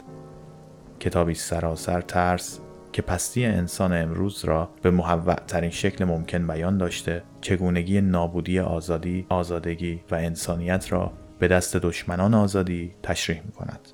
کتابی 1.00 1.34
سراسر 1.34 2.00
ترس 2.00 2.60
که 2.92 3.02
پستی 3.02 3.44
انسان 3.44 3.92
امروز 3.92 4.44
را 4.44 4.70
به 4.82 4.90
محوع 4.90 5.34
ترین 5.34 5.70
شکل 5.70 6.04
ممکن 6.04 6.46
بیان 6.46 6.78
داشته 6.78 7.22
چگونگی 7.40 8.00
نابودی 8.00 8.60
آزادی، 8.60 9.26
آزادگی 9.28 10.00
و 10.10 10.14
انسانیت 10.14 10.92
را 10.92 11.12
به 11.38 11.48
دست 11.48 11.76
دشمنان 11.76 12.34
آزادی 12.34 12.94
تشریح 13.02 13.42
می 13.44 13.52
کند. 13.52 13.88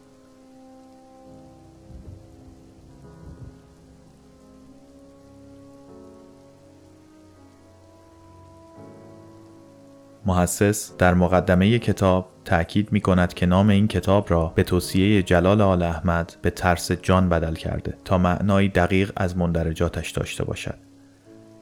محسس 10.26 10.92
در 10.98 11.14
مقدمه 11.14 11.78
کتاب 11.78 12.28
تأکید 12.44 12.92
می 12.92 13.00
کند 13.00 13.34
که 13.34 13.46
نام 13.46 13.68
این 13.68 13.88
کتاب 13.88 14.30
را 14.30 14.46
به 14.46 14.62
توصیه 14.62 15.22
جلال 15.22 15.60
آل 15.60 15.82
احمد 15.82 16.36
به 16.42 16.50
ترس 16.50 16.92
جان 16.92 17.28
بدل 17.28 17.54
کرده 17.54 17.94
تا 18.04 18.18
معنایی 18.18 18.68
دقیق 18.68 19.12
از 19.16 19.36
مندرجاتش 19.36 20.10
داشته 20.10 20.44
باشد 20.44 20.74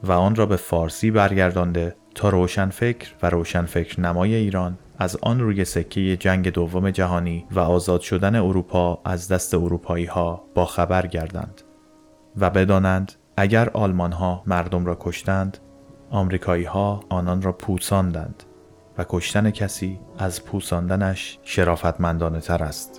و 0.03 0.11
آن 0.11 0.35
را 0.35 0.45
به 0.45 0.55
فارسی 0.55 1.11
برگردانده 1.11 1.95
تا 2.15 2.29
روشنفکر 2.29 3.11
و 3.23 3.29
روشنفکر 3.29 4.01
نمای 4.01 4.35
ایران 4.35 4.77
از 4.99 5.17
آن 5.21 5.39
روی 5.39 5.65
سکه 5.65 6.17
جنگ 6.17 6.49
دوم 6.49 6.91
جهانی 6.91 7.45
و 7.51 7.59
آزاد 7.59 8.01
شدن 8.01 8.35
اروپا 8.35 9.01
از 9.05 9.27
دست 9.27 9.53
اروپایی 9.53 10.05
ها 10.05 10.43
با 10.55 10.65
خبر 10.65 11.07
گردند 11.07 11.61
و 12.37 12.49
بدانند 12.49 13.11
اگر 13.37 13.69
آلمان 13.69 14.11
ها 14.11 14.43
مردم 14.45 14.85
را 14.85 14.97
کشتند 14.99 15.57
آمریکایی 16.09 16.63
ها 16.63 17.03
آنان 17.09 17.41
را 17.41 17.51
پوساندند 17.51 18.43
و 18.97 19.05
کشتن 19.09 19.51
کسی 19.51 19.99
از 20.17 20.45
پوساندنش 20.45 21.39
شرافتمندانه 21.43 22.39
تر 22.39 22.63
است. 22.63 22.98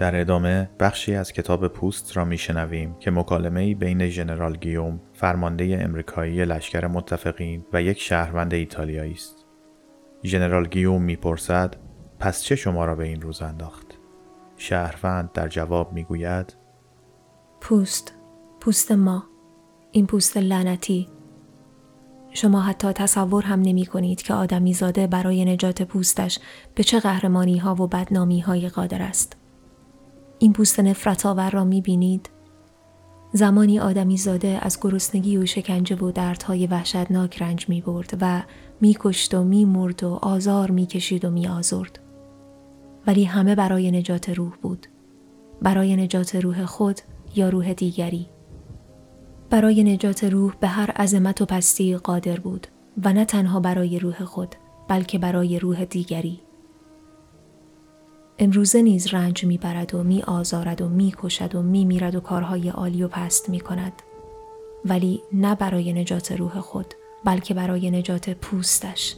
در 0.00 0.20
ادامه 0.20 0.70
بخشی 0.80 1.14
از 1.14 1.32
کتاب 1.32 1.68
پوست 1.68 2.16
را 2.16 2.24
میشنویم 2.24 2.94
که 3.00 3.10
مکالمه 3.10 3.74
بین 3.74 4.08
ژنرال 4.08 4.56
گیوم 4.56 5.00
فرمانده 5.12 5.78
امریکایی 5.80 6.44
لشکر 6.44 6.86
متفقین 6.86 7.64
و 7.72 7.82
یک 7.82 8.00
شهروند 8.00 8.54
ایتالیایی 8.54 9.12
است. 9.12 9.46
ژنرال 10.24 10.68
گیوم 10.68 11.02
می‌پرسد 11.02 11.76
پس 12.18 12.42
چه 12.42 12.56
شما 12.56 12.84
را 12.84 12.94
به 12.94 13.04
این 13.04 13.22
روز 13.22 13.42
انداخت؟ 13.42 13.86
شهروند 14.56 15.32
در 15.32 15.48
جواب 15.48 15.92
می‌گوید 15.92 16.56
پوست 17.60 18.14
پوست 18.60 18.92
ما 18.92 19.24
این 19.92 20.06
پوست 20.06 20.36
لعنتی 20.36 21.08
شما 22.30 22.60
حتی 22.60 22.92
تصور 22.92 23.44
هم 23.44 23.60
نمی 23.60 23.86
کنید 23.86 24.22
که 24.22 24.34
آدمی 24.34 24.74
زاده 24.74 25.06
برای 25.06 25.44
نجات 25.44 25.82
پوستش 25.82 26.38
به 26.74 26.82
چه 26.82 27.00
قهرمانی 27.00 27.58
ها 27.58 27.74
و 27.74 27.86
بدنامی 27.86 28.40
های 28.40 28.68
قادر 28.68 29.02
است. 29.02 29.39
این 30.42 30.52
پوست 30.52 30.80
نفرت 30.80 31.26
آور 31.26 31.50
را 31.50 31.64
می 31.64 31.80
بینید؟ 31.80 32.30
زمانی 33.32 33.80
آدمی 33.80 34.16
زاده 34.16 34.58
از 34.62 34.78
گرسنگی 34.80 35.36
و 35.36 35.46
شکنجه 35.46 35.96
و 35.96 36.10
دردهای 36.10 36.66
وحشتناک 36.66 37.42
رنج 37.42 37.68
می 37.68 37.80
برد 37.80 38.18
و 38.20 38.42
می 38.80 38.96
کشت 39.00 39.34
و 39.34 39.44
می 39.44 39.64
مرد 39.64 40.04
و 40.04 40.08
آزار 40.22 40.70
می 40.70 40.86
کشید 40.86 41.24
و 41.24 41.30
می 41.30 41.48
آزرد. 41.48 41.98
ولی 43.06 43.24
همه 43.24 43.54
برای 43.54 43.90
نجات 43.90 44.28
روح 44.28 44.52
بود. 44.62 44.86
برای 45.62 45.96
نجات 45.96 46.36
روح 46.36 46.64
خود 46.64 47.00
یا 47.36 47.48
روح 47.48 47.72
دیگری. 47.72 48.26
برای 49.50 49.84
نجات 49.84 50.24
روح 50.24 50.54
به 50.60 50.68
هر 50.68 50.90
عظمت 50.90 51.42
و 51.42 51.46
پستی 51.46 51.96
قادر 51.96 52.40
بود 52.40 52.66
و 53.04 53.12
نه 53.12 53.24
تنها 53.24 53.60
برای 53.60 53.98
روح 53.98 54.24
خود 54.24 54.54
بلکه 54.88 55.18
برای 55.18 55.58
روح 55.58 55.84
دیگری. 55.84 56.40
امروزه 58.42 58.82
نیز 58.82 59.14
رنج 59.14 59.44
می‌برد 59.44 59.94
و 59.94 60.02
می 60.02 60.22
آزارد 60.22 60.82
و 60.82 60.88
می 60.88 61.14
کشد 61.22 61.54
و 61.54 61.62
می 61.62 61.84
میرد 61.84 62.14
و 62.14 62.20
کارهای 62.20 62.68
عالی 62.68 63.02
و 63.02 63.08
پست 63.08 63.48
می 63.48 63.60
کند. 63.60 63.92
ولی 64.84 65.22
نه 65.32 65.54
برای 65.54 65.92
نجات 65.92 66.32
روح 66.32 66.60
خود 66.60 66.86
بلکه 67.24 67.54
برای 67.54 67.90
نجات 67.90 68.30
پوستش. 68.30 69.16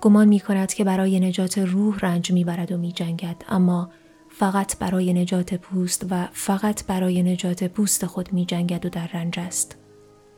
گمان 0.00 0.28
می 0.28 0.40
کند 0.40 0.74
که 0.74 0.84
برای 0.84 1.20
نجات 1.20 1.58
روح 1.58 1.98
رنج 1.98 2.32
می 2.32 2.44
برد 2.44 2.72
و 2.72 2.76
می 2.78 2.92
جنگد 2.92 3.44
اما 3.48 3.90
فقط 4.28 4.78
برای 4.78 5.12
نجات 5.12 5.54
پوست 5.54 6.06
و 6.10 6.28
فقط 6.32 6.86
برای 6.86 7.22
نجات 7.22 7.64
پوست 7.64 8.06
خود 8.06 8.32
می 8.32 8.44
جنگد 8.44 8.86
و 8.86 8.88
در 8.88 9.06
رنج 9.06 9.38
است. 9.38 9.76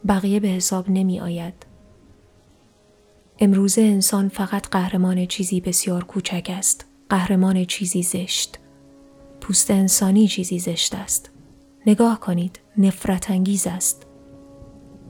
بقیه 0.09 0.40
به 0.40 0.48
حساب 0.48 0.90
نمی 0.90 1.20
آید. 1.20 1.66
امروزه 3.38 3.82
انسان 3.82 4.28
فقط 4.28 4.68
قهرمان 4.68 5.26
چیزی 5.26 5.61
بسیار 5.61 6.04
کوچک 6.04 6.50
است. 6.54 6.87
قهرمان 7.09 7.64
چیزی 7.64 8.03
زشت. 8.03 8.59
پوست 9.40 9.71
انسانی 9.71 10.29
چیزی 10.29 10.59
زشت 10.59 10.95
است. 10.95 11.31
نگاه 11.87 12.21
کنید، 12.21 12.61
نفرت 12.79 13.31
انگیز 13.31 13.66
است. 13.66 14.07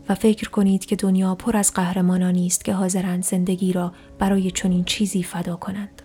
و 0.09 0.15
فکر 0.15 0.51
کنید 0.51 0.85
که 0.85 0.97
دنیا 0.97 1.35
پر 1.35 1.57
از 1.57 1.75
قهرمانانی 1.75 2.47
است 2.47 2.65
که 2.65 2.73
حاضرند 2.73 3.25
زندگی 3.25 3.73
را 3.73 3.93
برای 4.19 4.51
چنین 4.51 4.85
چیزی 4.85 5.23
فدا 5.23 5.57
کنند. 5.57 5.96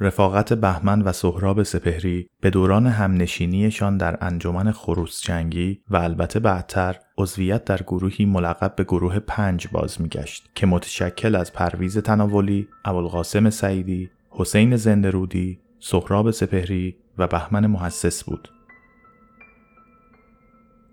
رفاقت 0.00 0.52
بهمن 0.52 1.02
و 1.02 1.12
سهراب 1.12 1.62
سپهری 1.62 2.28
به 2.40 2.50
دوران 2.50 2.86
همنشینیشان 2.86 3.96
در 3.96 4.18
انجمن 4.20 4.72
خروس 4.72 5.22
جنگی 5.22 5.80
و 5.90 5.96
البته 5.96 6.40
بعدتر 6.40 6.96
عضویت 7.18 7.64
در 7.64 7.76
گروهی 7.76 8.24
ملقب 8.24 8.74
به 8.76 8.84
گروه 8.84 9.18
پنج 9.18 9.68
باز 9.72 10.00
میگشت 10.00 10.50
که 10.54 10.66
متشکل 10.66 11.34
از 11.34 11.52
پرویز 11.52 11.98
تناولی، 11.98 12.68
ابوالقاسم 12.84 13.50
سعیدی، 13.50 14.10
حسین 14.30 14.76
زندرودی، 14.76 15.60
سهراب 15.80 16.30
سپهری 16.30 16.96
و 17.18 17.26
بهمن 17.26 17.66
محسس 17.66 18.24
بود. 18.24 18.48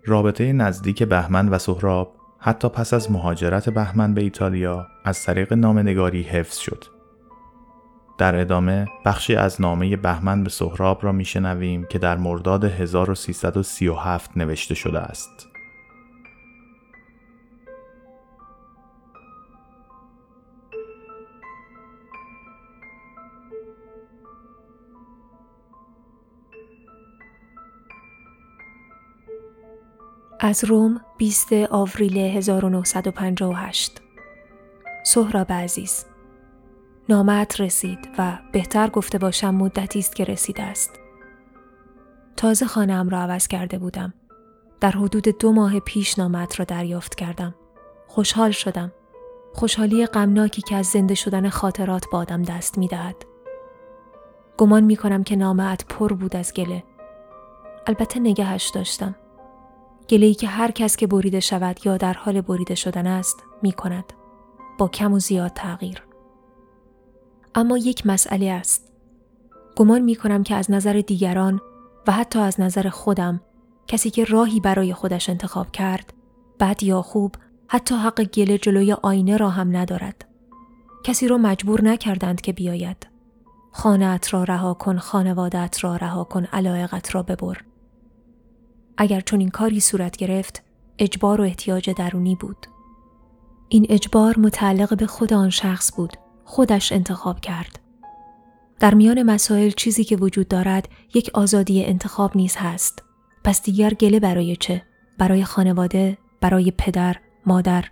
رابطه 0.04 0.52
نزدیک 0.52 1.02
بهمن 1.02 1.48
و 1.48 1.58
سهراب 1.58 2.16
حتی 2.38 2.68
پس 2.68 2.94
از 2.94 3.10
مهاجرت 3.10 3.70
بهمن 3.70 4.14
به 4.14 4.20
ایتالیا 4.22 4.86
از 5.04 5.24
طریق 5.24 5.52
نامنگاری 5.52 6.22
حفظ 6.22 6.58
شد 6.58 6.93
در 8.18 8.40
ادامه 8.40 8.86
بخشی 9.04 9.34
از 9.34 9.60
نامه 9.60 9.96
بهمن 9.96 10.44
به 10.44 10.50
سهراب 10.50 11.04
را 11.04 11.12
میشنویم 11.12 11.86
که 11.86 11.98
در 11.98 12.16
مرداد 12.16 12.64
1337 12.64 14.36
نوشته 14.36 14.74
شده 14.74 14.98
است. 14.98 15.48
از 30.40 30.64
روم 30.64 31.00
20 31.18 31.52
آوریل 31.70 32.16
1958 32.18 34.00
سهراب 35.04 35.52
عزیز 35.52 36.04
نامت 37.08 37.60
رسید 37.60 37.98
و 38.18 38.38
بهتر 38.52 38.90
گفته 38.90 39.18
باشم 39.18 39.54
مدتی 39.54 39.98
است 39.98 40.16
که 40.16 40.24
رسیده 40.24 40.62
است. 40.62 40.90
تازه 42.36 42.66
خانم 42.66 43.08
را 43.08 43.20
عوض 43.20 43.48
کرده 43.48 43.78
بودم. 43.78 44.14
در 44.80 44.90
حدود 44.90 45.38
دو 45.38 45.52
ماه 45.52 45.80
پیش 45.80 46.18
نامت 46.18 46.58
را 46.58 46.64
دریافت 46.64 47.14
کردم. 47.14 47.54
خوشحال 48.06 48.50
شدم. 48.50 48.92
خوشحالی 49.52 50.06
غمناکی 50.06 50.62
که 50.62 50.76
از 50.76 50.86
زنده 50.86 51.14
شدن 51.14 51.48
خاطرات 51.48 52.04
با 52.12 52.24
دست 52.24 52.78
می 52.78 52.88
دهد. 52.88 53.16
گمان 54.56 54.84
می 54.84 54.96
کنم 54.96 55.24
که 55.24 55.36
نامت 55.36 55.84
پر 55.88 56.12
بود 56.12 56.36
از 56.36 56.52
گله. 56.52 56.84
البته 57.86 58.20
نگهش 58.20 58.70
داشتم. 58.74 59.14
گله 60.08 60.26
ای 60.26 60.34
که 60.34 60.46
هر 60.46 60.70
کس 60.70 60.96
که 60.96 61.06
بریده 61.06 61.40
شود 61.40 61.86
یا 61.86 61.96
در 61.96 62.12
حال 62.12 62.40
بریده 62.40 62.74
شدن 62.74 63.06
است 63.06 63.42
می 63.62 63.72
کند. 63.72 64.12
با 64.78 64.88
کم 64.88 65.12
و 65.12 65.18
زیاد 65.18 65.50
تغییر. 65.54 66.02
اما 67.54 67.78
یک 67.78 68.06
مسئله 68.06 68.50
است. 68.50 68.92
گمان 69.76 70.02
می 70.02 70.14
کنم 70.14 70.42
که 70.42 70.54
از 70.54 70.70
نظر 70.70 71.02
دیگران 71.06 71.60
و 72.06 72.12
حتی 72.12 72.38
از 72.38 72.60
نظر 72.60 72.88
خودم 72.88 73.40
کسی 73.86 74.10
که 74.10 74.24
راهی 74.24 74.60
برای 74.60 74.94
خودش 74.94 75.28
انتخاب 75.28 75.70
کرد 75.70 76.12
بد 76.60 76.82
یا 76.82 77.02
خوب 77.02 77.34
حتی 77.68 77.94
حق 77.94 78.22
گله 78.22 78.58
جلوی 78.58 78.92
آینه 78.92 79.36
را 79.36 79.50
هم 79.50 79.76
ندارد. 79.76 80.24
کسی 81.04 81.28
را 81.28 81.38
مجبور 81.38 81.84
نکردند 81.84 82.40
که 82.40 82.52
بیاید. 82.52 83.06
خانهت 83.72 84.34
را 84.34 84.44
رها 84.44 84.74
کن، 84.74 84.98
خانوادت 84.98 85.84
را 85.84 85.96
رها 85.96 86.24
کن، 86.24 86.44
علایقت 86.44 87.14
را 87.14 87.22
ببر. 87.22 87.60
اگر 88.96 89.20
چون 89.20 89.40
این 89.40 89.48
کاری 89.48 89.80
صورت 89.80 90.16
گرفت، 90.16 90.62
اجبار 90.98 91.40
و 91.40 91.44
احتیاج 91.44 91.90
درونی 91.90 92.34
بود. 92.34 92.66
این 93.68 93.86
اجبار 93.88 94.38
متعلق 94.38 94.96
به 94.96 95.06
خود 95.06 95.32
آن 95.32 95.50
شخص 95.50 95.96
بود 95.96 96.12
خودش 96.44 96.92
انتخاب 96.92 97.40
کرد. 97.40 97.78
در 98.80 98.94
میان 98.94 99.22
مسائل 99.22 99.70
چیزی 99.70 100.04
که 100.04 100.16
وجود 100.16 100.48
دارد 100.48 100.88
یک 101.14 101.30
آزادی 101.34 101.84
انتخاب 101.84 102.36
نیز 102.36 102.56
هست. 102.56 103.02
پس 103.44 103.62
دیگر 103.62 103.94
گله 103.94 104.20
برای 104.20 104.56
چه؟ 104.56 104.82
برای 105.18 105.44
خانواده، 105.44 106.18
برای 106.40 106.72
پدر، 106.78 107.16
مادر. 107.46 107.84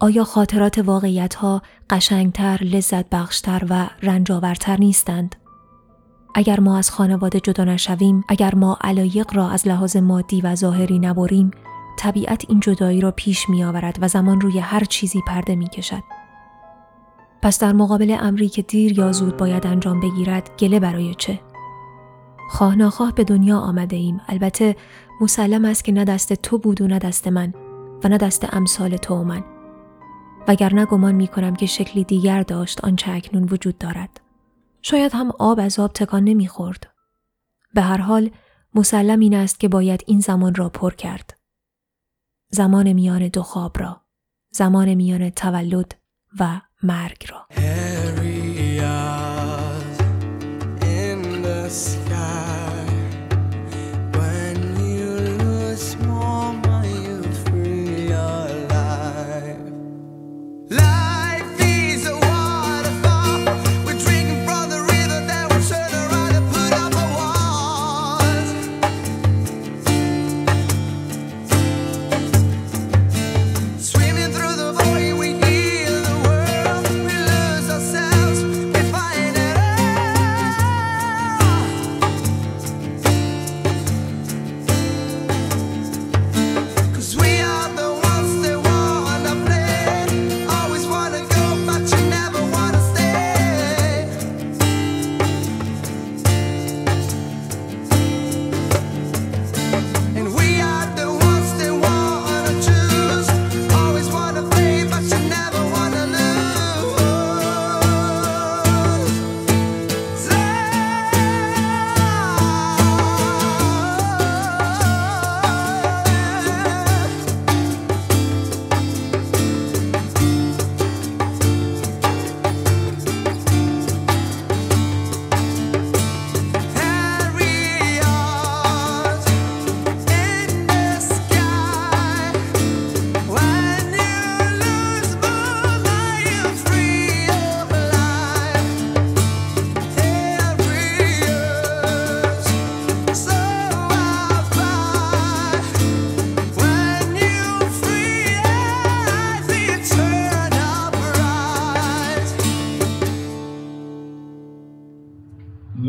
آیا 0.00 0.24
خاطرات 0.24 0.78
واقعیت 0.78 1.34
ها 1.34 1.62
قشنگتر، 1.90 2.58
لذت 2.62 3.10
بخشتر 3.10 3.66
و 3.70 3.88
رنجاورتر 4.02 4.76
نیستند؟ 4.76 5.36
اگر 6.34 6.60
ما 6.60 6.78
از 6.78 6.90
خانواده 6.90 7.40
جدا 7.40 7.64
نشویم، 7.64 8.24
اگر 8.28 8.54
ما 8.54 8.78
علایق 8.80 9.34
را 9.34 9.50
از 9.50 9.68
لحاظ 9.68 9.96
مادی 9.96 10.40
و 10.40 10.54
ظاهری 10.54 10.98
نبریم، 10.98 11.50
طبیعت 11.98 12.44
این 12.48 12.60
جدایی 12.60 13.00
را 13.00 13.10
پیش 13.10 13.48
می 13.48 13.64
آورد 13.64 13.98
و 14.00 14.08
زمان 14.08 14.40
روی 14.40 14.58
هر 14.58 14.84
چیزی 14.84 15.20
پرده 15.26 15.56
می 15.56 15.68
کشد. 15.68 16.02
پس 17.42 17.58
در 17.58 17.72
مقابل 17.72 18.16
امری 18.20 18.48
که 18.48 18.62
دیر 18.62 18.98
یا 18.98 19.12
زود 19.12 19.36
باید 19.36 19.66
انجام 19.66 20.00
بگیرد 20.00 20.50
گله 20.58 20.80
برای 20.80 21.14
چه؟ 21.14 21.40
خواه 22.50 22.74
ناخواه 22.74 23.12
به 23.12 23.24
دنیا 23.24 23.58
آمده 23.58 23.96
ایم 23.96 24.20
البته 24.28 24.76
مسلم 25.20 25.64
است 25.64 25.84
که 25.84 25.92
نه 25.92 26.04
دست 26.04 26.32
تو 26.32 26.58
بود 26.58 26.80
و 26.80 26.86
نه 26.86 26.98
دست 26.98 27.28
من 27.28 27.54
و 28.04 28.08
نه 28.08 28.18
دست 28.18 28.54
امثال 28.54 28.96
تو 28.96 29.14
و 29.14 29.24
من 29.24 29.44
وگرنه 30.48 30.84
گمان 30.84 31.14
می 31.14 31.28
کنم 31.28 31.56
که 31.56 31.66
شکلی 31.66 32.04
دیگر 32.04 32.42
داشت 32.42 32.84
آنچه 32.84 33.10
اکنون 33.12 33.48
وجود 33.50 33.78
دارد 33.78 34.20
شاید 34.82 35.12
هم 35.14 35.32
آب 35.38 35.60
از 35.60 35.78
آب 35.78 35.92
تکان 35.92 36.24
نمی‌خورد. 36.24 36.90
به 37.74 37.80
هر 37.80 38.00
حال 38.00 38.30
مسلم 38.74 39.20
این 39.20 39.34
است 39.34 39.60
که 39.60 39.68
باید 39.68 40.04
این 40.06 40.20
زمان 40.20 40.54
را 40.54 40.68
پر 40.68 40.94
کرد 40.94 41.38
زمان 42.48 42.92
میان 42.92 43.28
دو 43.28 43.42
خواب 43.42 43.78
را 43.78 44.00
زمان 44.50 44.94
میان 44.94 45.30
تولد 45.30 45.94
و 46.40 46.60
مرگ 46.82 47.26
را 47.30 47.46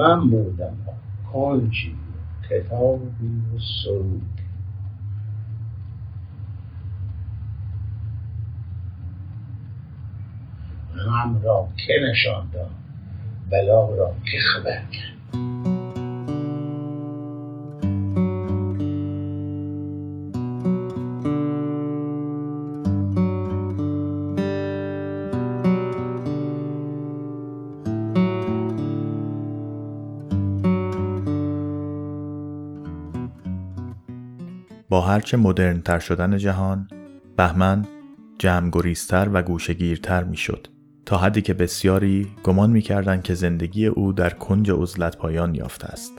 من 0.02 0.30
بودم. 0.30 0.78
کنجی 1.34 1.96
کتابی 2.50 3.42
و 3.56 3.60
سرود. 3.84 4.22
غم 11.06 11.42
را 11.44 11.68
که 11.86 11.94
نشان 12.12 12.50
داد 12.54 12.72
بلا 13.50 13.96
را 13.96 14.16
که 14.32 14.38
خبر 14.40 14.82
کرد. 14.92 15.71
هرچه 35.12 35.38
مدرنتر 35.38 36.00
شدن 36.00 36.38
جهان 36.38 36.88
بهمن 37.38 37.88
جمعگریزتر 38.40 39.30
و 39.34 39.42
گوشگیرتر 39.42 40.24
می‌شد. 40.24 40.68
تا 41.06 41.18
حدی 41.18 41.42
که 41.42 41.54
بسیاری 41.54 42.28
گمان 42.44 42.70
می‌کردند 42.70 43.24
که 43.24 43.34
زندگی 43.34 43.86
او 43.86 44.14
در 44.14 44.30
کنج 44.30 44.72
عزلت 44.72 45.18
پایان 45.18 45.56
یافته 45.56 45.88
است 45.88 46.12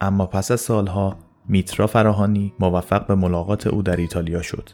اما 0.00 0.26
پس 0.26 0.50
از 0.50 0.60
سالها 0.60 1.16
میترا 1.48 1.86
فراهانی 1.86 2.52
موفق 2.60 3.06
به 3.06 3.14
ملاقات 3.14 3.66
او 3.66 3.82
در 3.82 3.96
ایتالیا 3.96 4.42
شد 4.42 4.70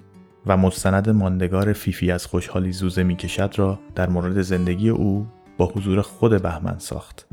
و 0.47 0.57
مستند 0.57 1.11
ماندگار 1.11 1.73
فیفی 1.73 2.11
از 2.11 2.27
خوشحالی 2.27 2.73
زوزه 2.73 3.03
می‌کشد 3.03 3.55
را 3.57 3.79
در 3.95 4.09
مورد 4.09 4.43
زندگی 4.43 4.89
او 4.89 5.27
با 5.59 5.67
حضور 5.67 6.03
خود 6.03 6.43
بهمن 6.43 6.79
ساخت. 6.79 7.27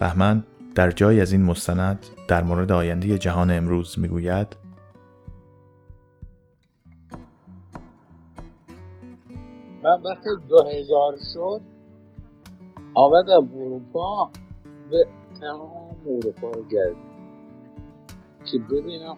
بهمن 0.00 0.44
در 0.74 0.90
جای 0.90 1.20
از 1.20 1.32
این 1.32 1.42
مستند 1.42 2.06
در 2.28 2.42
مورد 2.42 2.72
آینده 2.72 3.18
جهان 3.18 3.50
امروز 3.50 3.98
می‌گوید 3.98 4.56
من 9.82 10.02
وقتی 10.02 10.30
دو 10.48 10.64
هزار 10.64 11.16
شد 11.34 11.60
آمدم 12.94 13.48
اروپا 13.54 14.30
به 14.90 15.06
تمام 15.40 15.96
اروپا 16.06 16.50
رو 16.50 16.64
گردیم 16.64 17.12
که 18.44 18.58
ببینم 18.58 19.16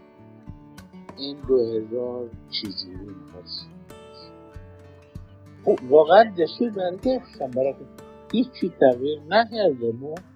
این 1.16 1.36
دو 1.48 1.56
هزار 1.56 2.28
چجوری 2.50 3.14
هست 3.34 3.66
خب 5.64 5.78
واقعا 5.90 6.24
برگشتم 6.76 7.50
برای 7.50 7.74
هیچی 8.32 8.72
تغییر 8.80 9.20
نکرده 9.28 9.92
بود. 9.92 10.33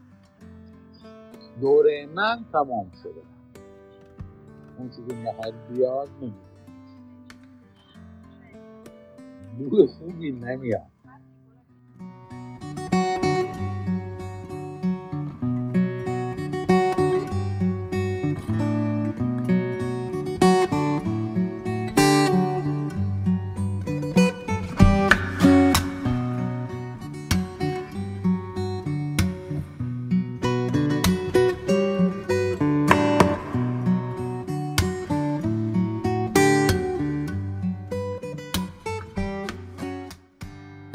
دوره 1.60 2.06
من 2.14 2.44
تمام 2.52 2.92
شده. 3.02 3.22
اون 4.78 4.90
چیزی 4.90 5.16
نهر 5.16 5.52
بیاد 5.70 6.10
نمیده 6.22 6.36
بوی 9.58 9.86
خوبی 9.86 10.32
نمیاد. 10.32 10.97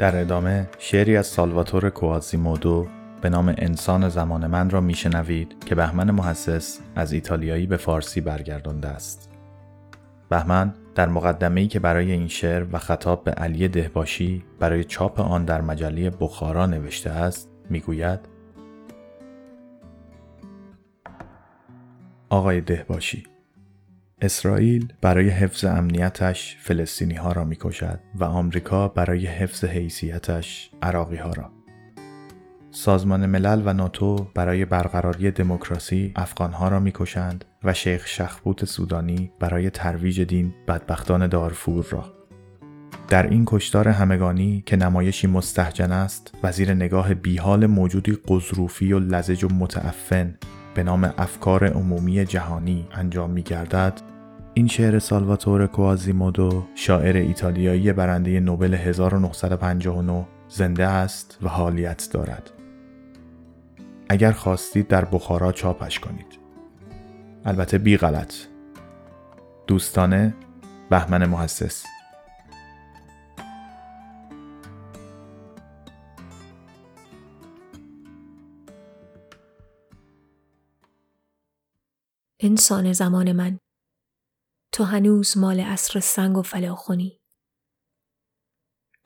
در 0.04 0.20
ادامه 0.20 0.68
شعری 0.78 1.16
از 1.16 1.26
سالواتور 1.26 1.90
کوازیمودو 1.90 2.86
به 3.20 3.28
نام 3.28 3.54
انسان 3.58 4.08
زمان 4.08 4.46
من 4.46 4.70
را 4.70 4.80
میشنوید 4.80 5.64
که 5.66 5.74
بهمن 5.74 6.10
محسس 6.10 6.80
از 6.96 7.12
ایتالیایی 7.12 7.66
به 7.66 7.76
فارسی 7.76 8.20
برگردانده 8.20 8.88
است. 8.88 9.30
بهمن 10.28 10.74
در 10.94 11.08
مقدمه‌ای 11.08 11.66
که 11.66 11.80
برای 11.80 12.12
این 12.12 12.28
شعر 12.28 12.66
و 12.72 12.78
خطاب 12.78 13.24
به 13.24 13.30
علی 13.30 13.68
دهباشی 13.68 14.44
برای 14.58 14.84
چاپ 14.84 15.20
آن 15.20 15.44
در 15.44 15.60
مجله 15.60 16.10
بخارا 16.10 16.66
نوشته 16.66 17.10
است 17.10 17.48
می‌گوید 17.70 18.20
آقای 22.28 22.60
دهباشی 22.60 23.24
اسرائیل 24.24 24.92
برای 25.00 25.28
حفظ 25.28 25.64
امنیتش 25.64 26.56
فلسطینی 26.60 27.14
ها 27.14 27.32
را 27.32 27.44
می 27.44 27.56
کشد 27.56 28.00
و 28.14 28.24
آمریکا 28.24 28.88
برای 28.88 29.26
حفظ 29.26 29.64
حیثیتش 29.64 30.70
عراقی 30.82 31.16
ها 31.16 31.30
را. 31.30 31.50
سازمان 32.70 33.26
ملل 33.26 33.62
و 33.64 33.72
ناتو 33.72 34.26
برای 34.34 34.64
برقراری 34.64 35.30
دموکراسی 35.30 36.12
افغان 36.16 36.52
ها 36.52 36.68
را 36.68 36.80
می 36.80 36.92
کشند 36.94 37.44
و 37.64 37.74
شیخ 37.74 38.06
شخبوت 38.06 38.64
سودانی 38.64 39.32
برای 39.40 39.70
ترویج 39.70 40.20
دین 40.20 40.54
بدبختان 40.68 41.26
دارفور 41.26 41.86
را. 41.90 42.04
در 43.08 43.26
این 43.26 43.44
کشتار 43.46 43.88
همگانی 43.88 44.62
که 44.66 44.76
نمایشی 44.76 45.26
مستحجن 45.26 45.92
است 45.92 46.34
و 46.42 46.52
زیر 46.52 46.74
نگاه 46.74 47.14
بیحال 47.14 47.66
موجودی 47.66 48.18
قضروفی 48.28 48.92
و 48.92 48.98
لزج 48.98 49.44
و 49.44 49.48
متعفن 49.48 50.34
به 50.74 50.82
نام 50.82 51.14
افکار 51.18 51.66
عمومی 51.66 52.24
جهانی 52.24 52.88
انجام 52.92 53.30
می 53.30 53.42
گردد 53.42 54.13
این 54.56 54.66
شعر 54.66 54.98
سالواتور 54.98 55.66
کوازیمودو 55.66 56.66
شاعر 56.74 57.16
ایتالیایی 57.16 57.92
برنده 57.92 58.40
نوبل 58.40 58.74
1959 58.74 60.26
زنده 60.48 60.86
است 60.86 61.38
و 61.42 61.48
حالیت 61.48 62.08
دارد. 62.12 62.50
اگر 64.08 64.32
خواستید 64.32 64.88
در 64.88 65.04
بخارا 65.04 65.52
چاپش 65.52 66.00
کنید. 66.00 66.38
البته 67.44 67.78
بی 67.78 67.96
غلط. 67.96 68.34
دوستانه 69.66 70.34
بهمن 70.90 71.26
محسس. 71.26 71.84
انسان 82.40 82.92
زمان 82.92 83.32
من. 83.32 83.63
تو 84.74 84.84
هنوز 84.84 85.38
مال 85.38 85.60
عصر 85.60 86.00
سنگ 86.00 86.36
و 86.36 86.42
فلاخونی. 86.42 87.20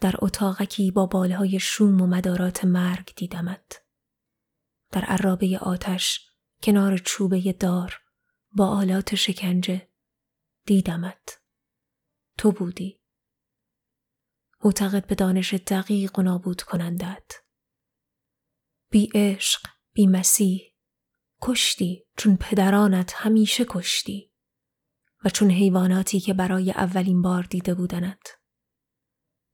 در 0.00 0.14
اتاقکی 0.18 0.90
با 0.90 1.06
بالهای 1.06 1.60
شوم 1.60 2.00
و 2.00 2.06
مدارات 2.06 2.64
مرگ 2.64 3.12
دیدمت. 3.16 3.84
در 4.90 5.04
عرابه 5.04 5.58
آتش 5.58 6.30
کنار 6.62 6.98
چوبه 6.98 7.52
دار 7.52 8.00
با 8.52 8.68
آلات 8.68 9.14
شکنجه 9.14 9.88
دیدمت. 10.66 11.40
تو 12.38 12.52
بودی. 12.52 13.00
معتقد 14.64 15.06
به 15.06 15.14
دانش 15.14 15.54
دقیق 15.54 16.18
و 16.18 16.22
نابود 16.22 16.62
کنندت. 16.62 17.32
بی 18.90 19.10
عشق 19.14 19.68
بی 19.92 20.06
مسیح 20.06 20.74
کشتی 21.42 22.06
چون 22.16 22.36
پدرانت 22.36 23.12
همیشه 23.16 23.64
کشتی. 23.68 24.27
و 25.24 25.28
چون 25.28 25.50
حیواناتی 25.50 26.20
که 26.20 26.34
برای 26.34 26.70
اولین 26.70 27.22
بار 27.22 27.42
دیده 27.42 27.74
بودنت. 27.74 28.38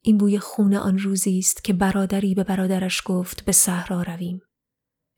این 0.01 0.19
بوی 0.19 0.39
خون 0.39 0.75
آن 0.75 0.99
روزی 0.99 1.39
است 1.39 1.65
که 1.65 1.73
برادری 1.73 2.35
به 2.35 2.45
برادرش 2.45 3.03
گفت 3.05 3.45
به 3.45 3.53
صحرا 3.53 4.03
رویم. 4.03 4.41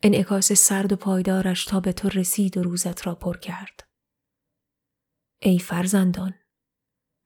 انعکاس 0.03 0.53
سرد 0.53 0.93
و 0.93 0.97
پایدارش 0.97 1.65
تا 1.65 1.81
به 1.81 1.93
تو 1.93 2.09
رسید 2.09 2.57
و 2.57 2.63
روزت 2.63 3.07
را 3.07 3.15
پر 3.15 3.37
کرد. 3.37 3.89
ای 5.39 5.59
فرزندان، 5.59 6.35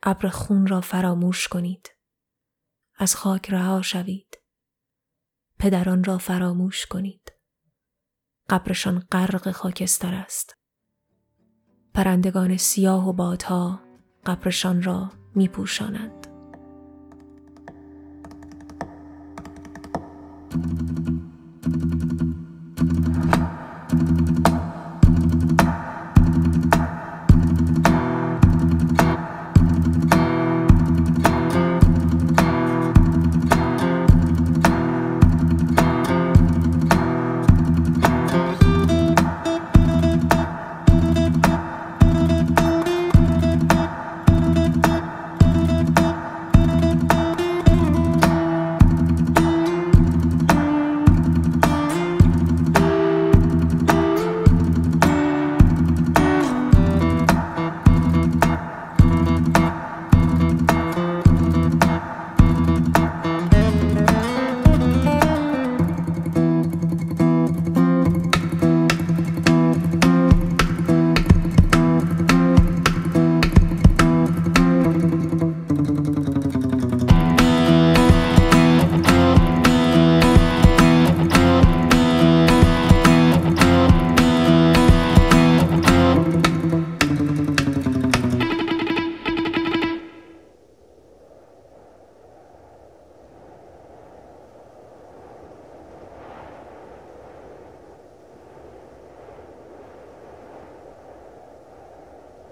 ابر 0.03 0.28
خون 0.28 0.66
را 0.66 0.80
فراموش 0.80 1.49
کنید. 1.49 1.90
از 2.97 3.14
خاک 3.14 3.51
رها 3.51 3.82
شوید. 3.82 4.38
پدران 5.59 6.05
را 6.05 6.18
فراموش 6.18 6.86
کنید. 6.86 7.32
قبرشان 8.49 9.01
غرق 9.01 9.51
خاکستر 9.51 10.14
است. 10.14 10.59
پرندگان 11.95 12.57
سیاه 12.57 13.09
و 13.09 13.12
بادها 13.12 13.80
قبرشان 14.26 14.82
را 14.82 15.11
می 15.34 15.49
پوشانند. 15.49 16.30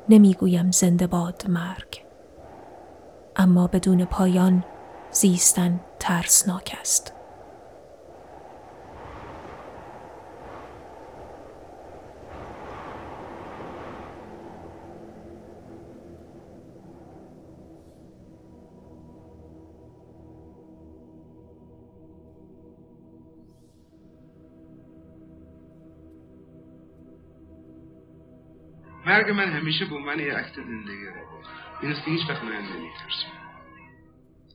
نمی‌گویم 0.09 0.70
زنده 0.70 1.06
باد 1.06 1.44
مرگ. 1.48 2.04
اما 3.36 3.66
بدون 3.66 4.04
پایان 4.04 4.64
زیستن 5.11 5.80
ترسناک 6.00 6.76
است. 6.80 7.12
مرگ 29.09 29.30
من 29.30 29.52
همیشه 29.52 29.84
به 29.84 29.94
عنوان 29.94 30.20
یه 30.20 30.34
عکس 30.34 30.54
زندگی 30.54 31.06
رو 31.06 31.42
این 31.82 31.92
است 31.92 32.04
که 32.04 32.11
هیچ 32.11 32.30
وقت 32.30 32.44
من 32.44 32.52
نمیترسم. 32.52 33.32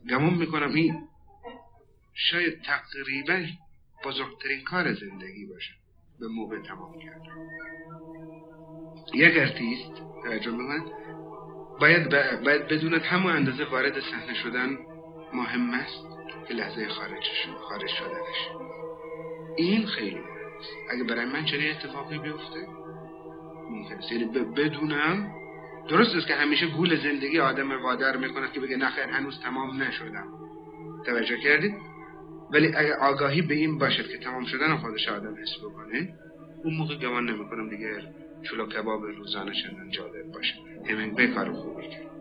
گمون 0.09 0.33
می‌کنم 0.33 0.73
این. 0.73 1.07
شاید 2.13 2.61
تقریبا 2.61 3.45
بزرگترین 4.05 4.63
کار 4.63 4.93
زندگی 4.93 5.45
باشه. 5.45 5.73
به 6.19 6.27
موقع 6.27 6.61
تمام 6.61 6.99
کرد 6.99 7.21
یک 9.13 9.37
ارتیست 9.37 9.93
توجه 10.23 10.51
می‌کنه 10.51 10.83
باید. 11.79 12.09
باید 12.43 12.67
بدوند 12.67 13.01
همون 13.01 13.35
اندازه 13.35 13.65
وارد 13.65 13.99
صحنه 13.99 14.33
شدن 14.33 14.77
مهم 15.33 15.73
است 15.73 16.07
که 16.47 16.53
لحظه 16.53 16.87
خارج 16.87 17.23
خارج 17.69 17.89
شدنش. 17.89 18.67
این 19.57 19.85
خیلی 19.85 20.19
مهم 20.19 20.57
است. 20.59 20.69
اگه 20.91 21.03
برای 21.03 21.25
من 21.25 21.45
چنین 21.45 21.71
اتفاقی 21.71 22.17
بیفته 22.17 22.82
یعنی 24.11 24.25
بدونم. 24.57 25.31
درست 25.89 26.15
است 26.15 26.27
که 26.27 26.35
همیشه 26.35 26.67
گول 26.67 27.03
زندگی 27.03 27.39
آدم 27.39 27.83
وادر 27.83 28.17
می‌کند 28.17 28.51
که 28.51 28.59
بگه 28.59 28.77
نخیر 28.77 29.03
هنوز 29.03 29.39
تمام 29.39 29.83
نشدم. 29.83 30.27
توجه 31.05 31.37
کردید؟ 31.37 31.73
ولی 32.51 32.67
اگه 32.67 32.95
آگاهی 32.95 33.41
به 33.41 33.53
این 33.53 33.77
باشد 33.77 34.07
که 34.07 34.17
تمام 34.17 34.45
شدن 34.45 34.75
خودش 34.75 35.09
آدم 35.09 35.35
حس 35.41 35.57
بکنه 35.63 36.13
اون 36.63 36.73
موقع 36.73 36.95
گمان 36.95 37.29
نمی‌کنم 37.29 37.69
دیگه 37.69 38.03
چلو 38.51 38.67
کباب 38.67 39.03
روزانه 39.05 39.51
چندان 39.63 39.89
جالب 39.89 40.31
باشه. 40.33 40.53
همین 40.89 41.15
به 41.15 41.27
کار 41.27 41.51
خوبی 41.51 41.87
کرد. 41.87 42.12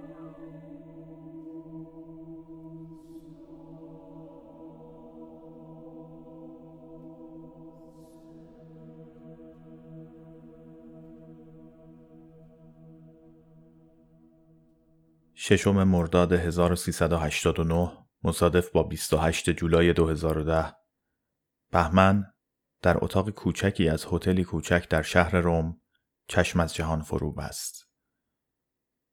ششم 15.45 15.85
مرداد 15.85 16.33
1389 16.33 17.93
مصادف 18.25 18.71
با 18.71 18.83
28 18.83 19.51
جولای 19.51 19.93
2010 19.93 20.73
بهمن 21.73 22.33
در 22.83 23.05
اتاق 23.05 23.31
کوچکی 23.31 23.89
از 23.89 24.07
هتلی 24.13 24.45
کوچک 24.45 24.89
در 24.89 25.03
شهر 25.03 25.37
روم 25.37 25.81
چشم 26.29 26.61
از 26.61 26.75
جهان 26.75 27.03
فرو 27.03 27.33
بست. 27.33 27.89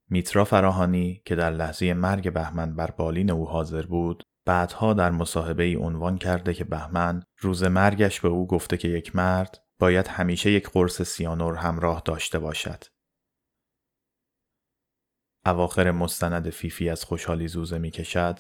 میترا 0.10 0.46
فراهانی 0.46 1.22
که 1.26 1.36
در 1.36 1.52
لحظه 1.52 1.94
مرگ 1.94 2.34
بهمن 2.34 2.76
بر 2.76 2.92
بالین 2.92 3.32
او 3.32 3.50
حاضر 3.50 3.86
بود 3.86 4.24
بعدها 4.46 4.94
در 4.94 5.12
مصاحبه 5.12 5.64
ای 5.64 5.76
عنوان 5.76 6.18
کرده 6.18 6.54
که 6.54 6.64
بهمن 6.64 7.24
روز 7.40 7.64
مرگش 7.64 8.22
به 8.22 8.28
او 8.28 8.48
گفته 8.48 8.78
که 8.78 8.88
یک 8.88 9.16
مرد 9.16 9.64
باید 9.80 10.08
همیشه 10.08 10.52
یک 10.52 10.70
قرص 10.70 11.02
سیانور 11.02 11.56
همراه 11.56 12.02
داشته 12.06 12.40
باشد. 12.40 12.84
اواخر 15.46 15.92
مستند 15.92 16.50
فیفی 16.50 16.90
از 16.90 17.04
خوشحالی 17.04 17.48
زوزه 17.48 17.78
می 17.78 17.92
کشد 17.92 18.40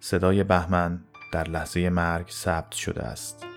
صدای 0.00 0.44
بهمن 0.44 1.04
در 1.32 1.48
لحظه 1.48 1.90
مرگ 1.90 2.28
ثبت 2.28 2.72
شده 2.72 3.02
است. 3.02 3.55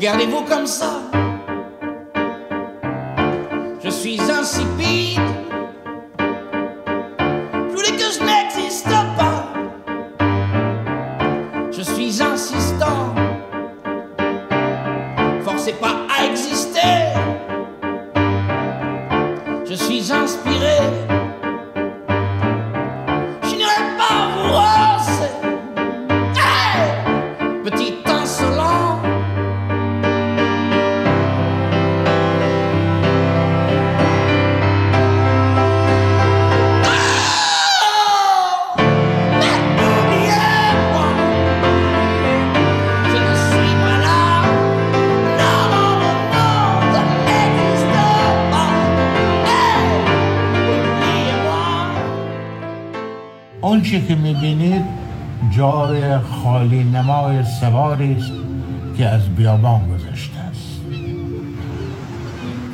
Regardez-vous 0.00 0.44
comme 0.44 0.66
ça. 0.66 1.02
Je 3.84 3.90
suis 3.90 4.18
insipide. 4.18 4.69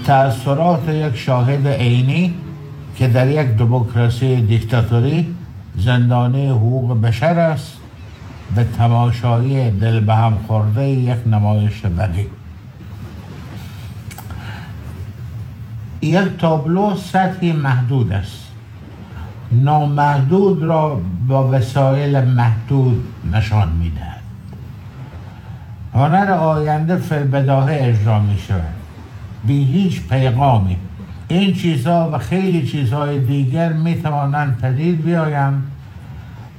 تأثیرات 0.06 0.88
یک 0.88 1.16
شاهد 1.16 1.66
عینی 1.66 2.34
که 2.96 3.08
در 3.08 3.28
یک 3.30 3.46
دموکراسی 3.46 4.40
دیکتاتوری 4.40 5.34
زندانی 5.76 6.48
حقوق 6.48 7.00
بشر 7.00 7.38
است 7.38 7.72
به 8.54 8.64
تماشای 8.64 9.70
دل 9.70 10.00
به 10.00 10.14
هم 10.14 10.38
خورده 10.46 10.88
یک 10.88 11.16
نمایش 11.26 11.80
بدی. 11.80 12.26
یک 16.02 16.36
تابلو 16.38 16.96
سطحی 16.96 17.52
محدود 17.52 18.12
است. 18.12 18.46
نامحدود 19.52 20.62
را 20.62 21.00
با 21.28 21.48
وسایل 21.48 22.20
محدود 22.20 23.04
نشان 23.32 23.68
می‌دهد. 23.72 24.22
هنر 25.94 26.32
آینده 26.32 26.96
فلبداهه 26.96 27.78
اجرا 27.80 28.20
می 28.20 28.38
شود 28.38 28.75
بی 29.46 29.64
هیچ 29.64 30.08
پیغامی. 30.08 30.76
این 31.28 31.54
چیزها 31.54 32.10
و 32.12 32.18
خیلی 32.18 32.66
چیزهای 32.66 33.18
دیگر 33.18 33.72
می 33.72 33.94
توانند 33.94 34.58
پدید 34.58 35.04
بیایند 35.04 35.62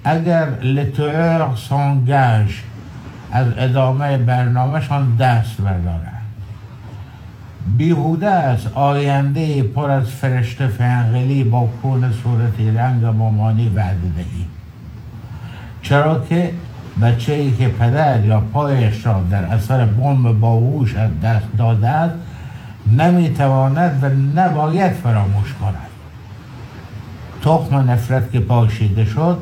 اگر 0.03 0.47
لتوئر 0.61 1.55
سانگاژ 1.55 2.55
از 3.31 3.47
ادامه 3.57 4.17
برنامهشان 4.17 5.15
دست 5.15 5.61
بردارند 5.61 6.21
بیهوده 7.77 8.29
است 8.29 8.67
آینده 8.73 9.63
پر 9.63 9.89
از 9.89 10.09
فرشته 10.09 10.67
فنقلی 10.67 11.43
با 11.43 11.69
کون 11.81 12.11
صورتی 12.11 12.71
رنگ 12.71 13.05
مامانی 13.05 13.69
وعده 13.69 14.09
دهی. 14.15 14.45
چرا 15.81 16.25
که 16.29 16.51
بچه 17.01 17.33
ای 17.33 17.51
که 17.51 17.67
پدر 17.67 18.25
یا 18.25 18.39
پایش 18.39 19.05
را 19.05 19.23
در 19.31 19.43
اثر 19.43 19.85
بمب 19.85 20.39
باهوش 20.39 20.95
از 20.95 21.09
دست 21.23 21.45
داده 21.57 22.11
نمی‌تواند 22.91 23.99
و 24.03 24.39
نباید 24.39 24.91
فراموش 24.91 25.53
کند. 25.53 25.87
تخم 27.41 27.75
نفرت 27.75 28.31
که 28.31 28.39
پاشیده 28.39 29.05
شد 29.05 29.39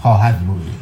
خواهد 0.00 0.38
بود. 0.38 0.81